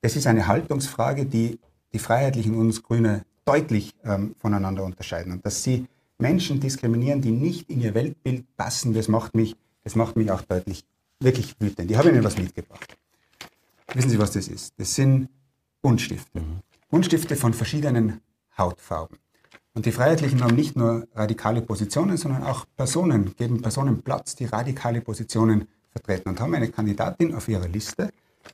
das 0.00 0.16
ist 0.16 0.26
eine 0.26 0.46
Haltungsfrage, 0.46 1.26
die 1.26 1.58
die 1.92 1.98
Freiheitlichen 1.98 2.54
und 2.54 2.60
uns 2.60 2.82
Grüne 2.82 3.26
deutlich 3.44 3.94
ähm, 4.04 4.34
voneinander 4.38 4.82
unterscheiden. 4.84 5.32
Und 5.32 5.44
dass 5.44 5.62
sie 5.62 5.86
Menschen 6.16 6.60
diskriminieren, 6.60 7.20
die 7.20 7.32
nicht 7.32 7.68
in 7.68 7.82
ihr 7.82 7.92
Weltbild 7.92 8.44
passen, 8.56 8.94
das 8.94 9.08
macht 9.08 9.34
mich, 9.34 9.56
das 9.84 9.96
macht 9.96 10.16
mich 10.16 10.30
auch 10.30 10.40
deutlich 10.40 10.84
wirklich 11.18 11.56
wütend. 11.58 11.90
Ich 11.90 11.96
habe 11.98 12.08
Ihnen 12.08 12.24
was 12.24 12.38
mitgebracht. 12.38 12.96
Wissen 13.92 14.08
Sie, 14.08 14.18
was 14.18 14.30
das 14.30 14.48
ist? 14.48 14.72
Das 14.78 14.94
sind 14.94 15.28
Buntstifte. 15.82 16.40
Mhm. 16.40 16.60
Buntstifte 16.88 17.36
von 17.36 17.52
verschiedenen 17.52 18.22
Hautfarben. 18.56 19.18
Und 19.74 19.86
die 19.86 19.92
Freiheitlichen 19.92 20.42
haben 20.42 20.56
nicht 20.56 20.76
nur 20.76 21.06
radikale 21.14 21.62
Positionen, 21.62 22.16
sondern 22.16 22.42
auch 22.42 22.66
Personen, 22.76 23.34
geben 23.36 23.62
Personen 23.62 24.02
Platz, 24.02 24.34
die 24.34 24.46
radikale 24.46 25.00
Positionen 25.00 25.68
vertreten 25.90 26.28
und 26.28 26.40
haben 26.40 26.54
eine 26.54 26.68
Kandidatin 26.68 27.34
auf 27.34 27.48
ihrer 27.48 27.68
Liste, 27.68 28.10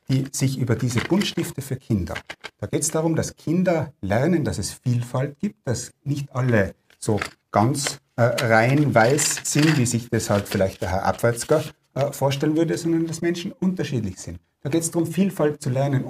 die 0.09 0.25
sich 0.31 0.57
über 0.57 0.75
diese 0.75 0.99
Buntstifte 0.99 1.61
für 1.61 1.75
Kinder. 1.75 2.15
Da 2.59 2.67
geht 2.67 2.81
es 2.81 2.91
darum, 2.91 3.15
dass 3.15 3.35
Kinder 3.35 3.93
lernen, 4.01 4.43
dass 4.43 4.57
es 4.57 4.71
Vielfalt 4.71 5.39
gibt, 5.39 5.67
dass 5.67 5.91
nicht 6.03 6.33
alle 6.35 6.75
so 6.99 7.19
ganz 7.51 7.99
äh, 8.15 8.21
rein 8.21 8.93
weiß 8.93 9.41
sind, 9.43 9.77
wie 9.77 9.85
sich 9.85 10.09
das 10.09 10.29
halt 10.29 10.47
vielleicht 10.47 10.81
der 10.81 10.89
Herr 10.89 11.05
Abwärtsger 11.05 11.63
äh, 11.93 12.11
vorstellen 12.11 12.55
würde, 12.55 12.77
sondern 12.77 13.07
dass 13.07 13.21
Menschen 13.21 13.51
unterschiedlich 13.51 14.19
sind. 14.19 14.39
Da 14.67 14.71
geht 14.71 14.81
es 14.81 14.91
darum, 14.91 15.07
Vielfalt 15.07 15.61
zu 15.61 15.69
lernen, 15.69 16.03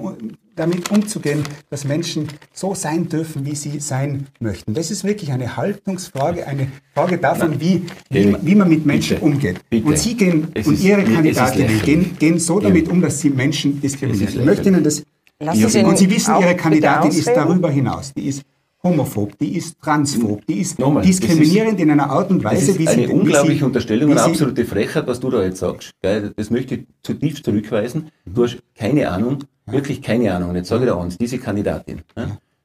damit 0.56 0.90
umzugehen, 0.90 1.44
dass 1.70 1.84
Menschen 1.84 2.26
so 2.52 2.74
sein 2.74 3.08
dürfen, 3.08 3.46
wie 3.46 3.54
sie 3.54 3.78
sein 3.78 4.26
möchten. 4.40 4.74
Das 4.74 4.90
ist 4.90 5.04
wirklich 5.04 5.30
eine 5.30 5.56
Haltungsfrage, 5.56 6.44
eine 6.44 6.66
Frage 6.92 7.18
davon, 7.18 7.60
wie, 7.60 7.84
wie, 8.10 8.34
wie 8.42 8.56
man 8.56 8.68
mit 8.68 8.84
Menschen 8.84 9.14
bitte, 9.14 9.24
umgeht. 9.24 9.60
Bitte. 9.70 9.86
Und 9.86 9.96
Sie 9.96 10.16
gehen 10.16 10.48
es 10.54 10.66
und 10.66 10.74
ist, 10.74 10.82
Ihre 10.82 11.04
Kandidatinnen 11.04 11.82
gehen, 11.82 12.16
gehen 12.18 12.40
so 12.40 12.58
damit 12.58 12.88
um, 12.88 13.00
dass 13.00 13.20
Sie 13.20 13.30
Menschen 13.30 13.80
diskriminieren. 13.80 14.40
Ich 14.40 14.44
möchte 14.44 14.68
Ihnen 14.68 14.82
das. 14.82 15.04
Sie 15.52 15.84
und 15.84 15.96
Sie 15.96 16.10
wissen, 16.10 16.34
Ihre 16.40 16.56
Kandidatin 16.56 17.12
ist 17.12 17.28
darüber 17.28 17.70
hinaus. 17.70 18.12
Die 18.12 18.26
ist 18.26 18.42
homophob, 18.88 19.38
die 19.38 19.56
ist 19.56 19.80
transphob, 19.80 20.46
die 20.46 20.60
ist 20.60 20.78
Nochmal, 20.78 21.02
diskriminierend 21.02 21.74
ist, 21.74 21.82
in 21.82 21.90
einer 21.90 22.10
Art 22.10 22.30
und 22.30 22.42
Weise, 22.42 22.78
wie 22.78 22.86
sie... 22.86 22.88
eine 22.88 23.08
unglaubliche 23.08 23.58
sie, 23.58 23.64
Unterstellung, 23.64 24.10
eine 24.10 24.22
absolute 24.22 24.64
Frechheit, 24.64 25.06
was 25.06 25.20
du 25.20 25.30
da 25.30 25.42
jetzt 25.42 25.58
sagst. 25.58 25.92
Das 26.00 26.50
möchte 26.50 26.76
ich 26.76 26.86
zutiefst 27.02 27.44
zurückweisen. 27.44 28.10
Du 28.24 28.44
hast 28.44 28.58
keine 28.74 29.08
Ahnung, 29.10 29.44
wirklich 29.66 30.02
keine 30.02 30.34
Ahnung. 30.34 30.50
Und 30.50 30.56
jetzt 30.56 30.68
sage 30.68 30.84
ich 30.84 30.90
dir 30.90 30.96
eins, 30.96 31.18
diese 31.18 31.38
Kandidatin, 31.38 32.02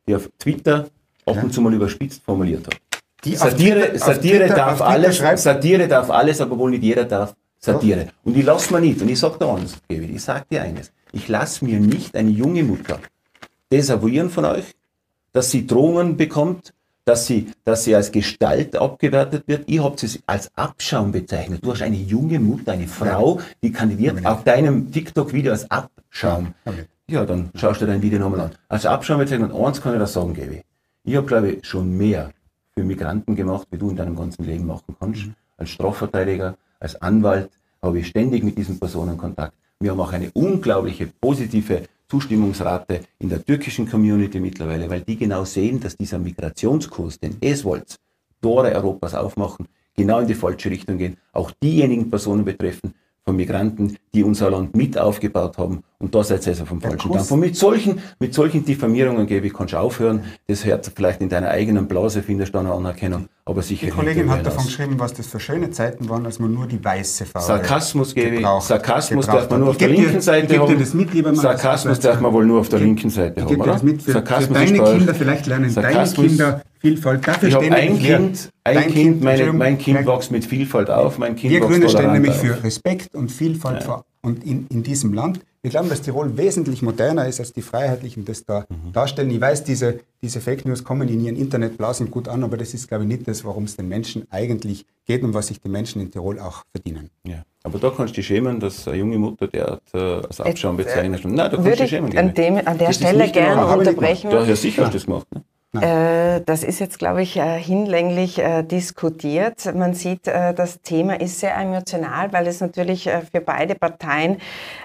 die 0.07 0.15
auf 0.15 0.29
Twitter 0.39 0.87
ab 1.25 1.43
und 1.43 1.53
zu 1.53 1.61
mal 1.61 1.73
überspitzt 1.73 2.21
formuliert 2.23 2.67
hat. 2.67 2.77
Die 3.23 3.35
Satire, 3.35 3.89
Twitter, 3.89 3.99
Satire 3.99 4.39
Twitter, 4.39 4.55
darf 4.55 4.81
alles, 4.81 5.17
schreibt. 5.17 5.39
Satire 5.39 5.87
darf 5.87 6.09
alles, 6.09 6.41
aber 6.41 6.57
wohl 6.57 6.71
nicht 6.71 6.83
jeder 6.83 7.05
darf 7.05 7.33
Satire. 7.57 8.09
Und 8.25 8.35
ich 8.35 8.43
lasse 8.43 8.73
mir 8.73 8.81
nicht, 8.81 9.01
und 9.01 9.09
ich 9.09 9.19
sage 9.19 9.37
dir 9.39 9.53
eins, 9.53 9.77
ich 9.87 10.21
sage 10.21 10.45
dir 10.51 10.61
eines, 10.61 10.91
ich 11.13 11.27
lasse 11.29 11.63
mir 11.63 11.79
nicht 11.79 12.15
eine 12.15 12.31
junge 12.31 12.63
Mutter 12.63 12.99
desavouieren 13.71 14.29
von 14.29 14.45
euch, 14.45 14.65
dass 15.33 15.51
sie 15.51 15.67
Drohungen 15.67 16.15
bekommt, 16.15 16.73
dass 17.05 17.27
sie, 17.27 17.51
dass 17.65 17.83
sie 17.83 17.95
als 17.95 18.11
Gestalt 18.11 18.75
abgewertet 18.77 19.43
wird. 19.47 19.63
Ich 19.67 19.83
habe 19.83 19.99
sie 19.99 20.21
als 20.25 20.49
Abschaum 20.55 21.11
bezeichnet. 21.11 21.59
Du 21.63 21.71
hast 21.71 21.81
eine 21.81 21.97
junge 21.97 22.39
Mutter, 22.39 22.71
eine 22.71 22.87
Frau, 22.87 23.41
die 23.61 23.71
kandidiert 23.71 24.25
auf 24.25 24.43
deinem 24.45 24.91
TikTok-Video 24.91 25.51
als 25.51 25.69
Abschaum. 25.69 26.53
Ja, 27.07 27.25
dann 27.25 27.49
schaust 27.55 27.81
du 27.81 27.85
dein 27.85 28.01
Video 28.01 28.19
nochmal 28.19 28.41
an. 28.41 28.51
Als 28.69 28.85
Abschaum 28.85 29.19
bezeichnet, 29.19 29.51
und 29.51 29.65
eins 29.65 29.81
kann 29.81 29.93
ich 29.93 29.99
das 29.99 30.13
sagen, 30.13 30.33
Gaby. 30.33 30.61
Ich 31.03 31.15
habe, 31.17 31.27
glaube 31.27 31.51
ich, 31.51 31.65
schon 31.65 31.97
mehr 31.97 32.31
für 32.73 32.83
Migranten 32.83 33.35
gemacht, 33.35 33.67
wie 33.71 33.77
du 33.77 33.89
in 33.89 33.97
deinem 33.97 34.15
ganzen 34.15 34.45
Leben 34.45 34.65
machen 34.65 34.95
kannst. 34.97 35.25
Mhm. 35.25 35.35
Als 35.57 35.69
Strafverteidiger, 35.71 36.55
als 36.79 37.01
Anwalt 37.01 37.51
habe 37.81 37.99
ich 37.99 38.07
ständig 38.07 38.43
mit 38.43 38.57
diesen 38.57 38.79
Personen 38.79 39.17
Kontakt. 39.17 39.53
Wir 39.79 39.91
haben 39.91 39.99
auch 39.99 40.13
eine 40.13 40.31
unglaubliche 40.31 41.07
positive 41.07 41.83
Zustimmungsrate 42.13 43.01
in 43.17 43.29
der 43.29 43.43
türkischen 43.43 43.89
Community 43.89 44.39
mittlerweile, 44.39 44.87
weil 44.87 45.01
die 45.01 45.17
genau 45.17 45.45
sehen, 45.45 45.79
dass 45.79 45.97
dieser 45.97 46.19
Migrationskurs, 46.19 47.19
den 47.19 47.37
es 47.41 47.65
wollt, 47.65 47.95
Tore 48.39 48.71
Europas 48.71 49.15
aufmachen, 49.15 49.67
genau 49.95 50.19
in 50.19 50.27
die 50.27 50.35
falsche 50.35 50.69
Richtung 50.69 50.99
gehen, 50.99 51.17
auch 51.31 51.49
diejenigen 51.49 52.11
Personen 52.11 52.45
betreffen, 52.45 52.93
von 53.25 53.37
Migranten, 53.37 53.97
die 54.13 54.23
unser 54.23 54.49
Land 54.51 54.75
mit 54.75 54.97
aufgebaut 54.97 55.57
haben. 55.57 55.83
Und 55.99 56.13
da 56.13 56.23
seid 56.23 56.45
ihr 56.45 56.49
also 56.49 56.65
vom 56.65 56.81
falschen 56.81 57.11
Dampf. 57.11 57.31
Und 57.31 57.39
mit 57.39 57.55
solchen, 57.55 57.99
mit 58.19 58.33
solchen 58.33 58.65
Diffamierungen, 58.65 59.25
gebe 59.25 59.47
ich, 59.47 59.53
kannst 59.53 59.73
du 59.73 59.77
aufhören. 59.77 60.23
Das 60.47 60.65
hört 60.65 60.91
vielleicht 60.93 61.21
in 61.21 61.29
deiner 61.29 61.47
eigenen 61.47 61.87
Blase, 61.87 62.21
findest 62.21 62.53
du 62.53 62.59
eine 62.59 62.73
Anerkennung, 62.73 63.29
aber 63.45 63.61
sicher 63.61 63.85
Die 63.85 63.91
Kollegin 63.93 64.29
hat 64.29 64.45
davon 64.45 64.65
geschrieben, 64.65 64.99
was 64.99 65.13
das 65.13 65.27
für 65.27 65.39
schöne 65.39 65.71
Zeiten 65.71 66.09
waren, 66.09 66.25
als 66.25 66.39
man 66.39 66.53
nur 66.53 66.67
die 66.67 66.83
weiße 66.83 67.25
Farbe 67.25 67.47
Sarkasmus, 67.47 68.13
gebe 68.13 68.35
ich. 68.35 68.45
Sarkasmus 68.59 69.25
darf 69.25 69.49
man 69.49 69.61
nur 69.61 69.69
auf 69.69 69.77
der 69.77 69.87
linken 69.87 70.19
Seite 70.19 70.59
haben. 70.59 71.35
Sarkasmus 71.35 71.99
darf 72.01 72.19
man 72.19 72.33
wohl 72.33 72.45
nur 72.45 72.59
auf 72.59 72.69
der 72.69 72.79
linken 72.79 73.09
Seite 73.09 73.41
haben, 73.41 73.55
oder? 73.55 73.79
Sarkasmus 73.79 74.57
für 74.57 74.65
deine 74.65 74.83
Kinder, 74.83 75.15
vielleicht 75.15 75.45
lernen 75.45 75.73
deine 75.73 76.11
Kinder 76.11 76.61
Vielfalt. 76.83 77.25
Dafür 77.25 77.47
ich 77.47 77.55
habe 77.55 77.71
ein 77.71 77.97
Kind, 77.97 78.49
ein 78.65 78.81
Kind, 78.81 78.93
kind 78.93 79.23
meine, 79.23 79.53
mein 79.53 79.77
Kind 79.77 80.05
wächst 80.05 80.31
mit 80.31 80.43
Vielfalt 80.43 80.89
auf. 80.89 81.17
Mein 81.17 81.37
kind 81.37 81.53
wir 81.53 81.61
Grüne 81.61 81.87
stehen 81.87 82.11
nämlich 82.11 82.31
auf. 82.31 82.41
für 82.41 82.61
Respekt 82.61 83.15
und 83.15 83.31
Vielfalt 83.31 83.85
ja. 83.85 84.03
und 84.21 84.43
in, 84.43 84.67
in 84.67 84.83
diesem 84.83 85.13
Land. 85.13 85.39
Wir 85.61 85.71
glauben, 85.71 85.87
dass 85.87 86.01
Tirol 86.01 86.35
wesentlich 86.35 86.81
moderner 86.81 87.25
ist, 87.25 87.39
als 87.39 87.53
die 87.53 87.61
Freiheitlichen 87.61 88.25
das 88.25 88.43
da 88.43 88.65
mhm. 88.67 88.91
darstellen. 88.91 89.31
Ich 89.31 89.39
weiß, 89.39 89.63
diese, 89.63 90.01
diese 90.21 90.41
Fake 90.41 90.65
News 90.65 90.83
kommen 90.83 91.07
in 91.07 91.23
ihren 91.23 91.37
Internetblasen 91.37 92.11
gut 92.11 92.27
an, 92.27 92.43
aber 92.43 92.57
das 92.57 92.73
ist, 92.73 92.89
glaube 92.89 93.05
ich, 93.05 93.07
nicht 93.07 93.29
das, 93.29 93.45
worum 93.45 93.63
es 93.63 93.77
den 93.77 93.87
Menschen 93.87 94.27
eigentlich 94.29 94.85
geht 95.05 95.23
und 95.23 95.33
was 95.33 95.47
sich 95.47 95.61
die 95.61 95.69
Menschen 95.69 96.01
in 96.01 96.11
Tirol 96.11 96.37
auch 96.37 96.63
verdienen. 96.75 97.09
Ja. 97.25 97.43
Aber 97.63 97.79
da 97.79 97.91
kannst 97.91 98.11
du 98.11 98.15
dich 98.15 98.27
schämen, 98.27 98.59
dass 98.59 98.85
eine 98.89 98.97
junge 98.97 99.17
Mutter 99.17 99.47
der 99.47 99.79
äh, 99.93 99.97
als 99.97 100.41
Abschaum 100.41 100.75
bezeichnet. 100.75 101.23
Nein, 101.23 101.37
da 101.37 101.49
kannst 101.51 101.65
du 101.65 101.75
dich 101.77 101.89
schämen. 101.89 102.17
An, 102.17 102.33
dem, 102.33 102.57
an 102.57 102.77
der 102.77 102.87
das 102.87 102.97
Stelle 102.97 103.31
gerne 103.31 103.65
unterbrechen. 103.65 104.31
Ja, 104.31 104.43
ja, 104.43 104.55
sicher 104.57 104.81
hast 104.83 104.93
du 104.93 104.97
das 104.97 105.05
gemacht. 105.05 105.27
Ne? 105.33 105.43
Äh, 105.81 106.41
das 106.45 106.63
ist 106.63 106.79
jetzt, 106.79 106.99
glaube 106.99 107.23
ich, 107.23 107.37
äh, 107.37 107.57
hinlänglich 107.59 108.37
äh, 108.37 108.61
diskutiert. 108.61 109.73
Man 109.73 109.95
sieht, 109.95 110.27
das 110.27 110.81
Thema 110.81 111.19
ist 111.19 111.39
sehr 111.39 111.55
emotional, 111.57 112.31
weil 112.31 112.47
es 112.47 112.61
natürlich 112.61 113.09
für 113.31 113.41
beide 113.41 113.75
Parteien 113.75 114.37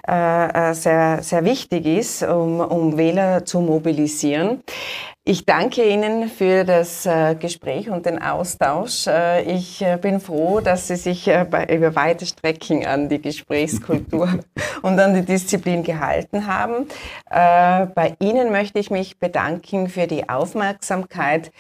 sehr, 0.07 1.18
sehr 1.20 1.44
wichtig 1.44 1.87
ist, 1.87 2.22
um, 2.22 2.61
um 2.61 2.96
Wähler 2.96 3.44
zu 3.44 3.61
mobilisieren. 3.61 4.62
Ich 5.30 5.44
danke 5.44 5.84
Ihnen 5.84 6.30
für 6.30 6.64
das 6.64 7.04
äh, 7.04 7.34
Gespräch 7.34 7.90
und 7.90 8.06
den 8.06 8.18
Austausch. 8.18 9.06
Äh, 9.06 9.42
ich 9.42 9.82
äh, 9.82 9.98
bin 10.00 10.20
froh, 10.20 10.60
dass 10.60 10.88
Sie 10.88 10.96
sich 10.96 11.28
über 11.28 11.94
weite 11.94 12.24
Strecken 12.24 12.86
an 12.86 13.10
die 13.10 13.20
Gesprächskultur 13.20 14.38
und 14.80 14.98
an 14.98 15.12
die 15.12 15.20
Disziplin 15.20 15.82
gehalten 15.82 16.46
haben. 16.46 16.86
Bei 17.28 18.16
Ihnen 18.20 18.50
möchte 18.50 18.78
ich 18.78 18.90
mich 18.90 19.18
bedanken 19.18 19.90
für 19.90 20.06
die 20.06 20.30
Aufmerksamkeit. 20.30 21.52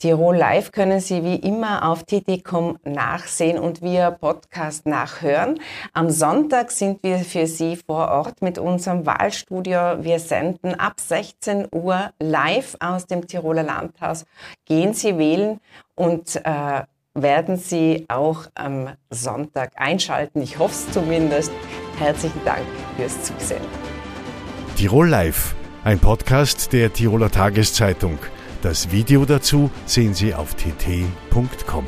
Tirol 0.00 0.36
Live 0.36 0.70
können 0.70 1.00
Sie 1.00 1.24
wie 1.24 1.34
immer 1.34 1.88
auf 1.88 2.04
tt.com 2.04 2.78
nachsehen 2.84 3.58
und 3.58 3.82
via 3.82 4.12
Podcast 4.12 4.86
nachhören. 4.86 5.58
Am 5.92 6.08
Sonntag 6.08 6.70
sind 6.70 7.02
wir 7.02 7.18
für 7.18 7.48
Sie 7.48 7.74
vor 7.74 8.06
Ort 8.06 8.40
mit 8.40 8.58
unserem 8.58 9.06
Wahlstudio. 9.06 10.04
Wir 10.04 10.20
senden 10.20 10.76
ab 10.76 11.00
16 11.00 11.66
Uhr 11.74 12.12
live 12.20 12.76
aus 12.78 13.06
dem 13.06 13.26
Tiroler 13.26 13.64
Landhaus. 13.64 14.24
Gehen 14.66 14.94
Sie 14.94 15.18
wählen 15.18 15.58
und 15.96 16.36
äh, 16.44 16.82
werden 17.14 17.56
Sie 17.56 18.06
auch 18.06 18.46
am 18.54 18.90
Sonntag 19.10 19.72
einschalten. 19.74 20.42
Ich 20.42 20.60
hoffe 20.60 20.74
es 20.74 20.92
zumindest. 20.92 21.50
Herzlichen 21.98 22.44
Dank 22.44 22.62
fürs 22.96 23.20
Zusehen. 23.24 23.66
Tirol 24.76 25.08
Live, 25.08 25.56
ein 25.82 25.98
Podcast 25.98 26.72
der 26.72 26.92
Tiroler 26.92 27.32
Tageszeitung. 27.32 28.20
Das 28.62 28.90
Video 28.90 29.24
dazu 29.24 29.70
sehen 29.86 30.14
Sie 30.14 30.34
auf 30.34 30.54
tt.com. 30.54 31.86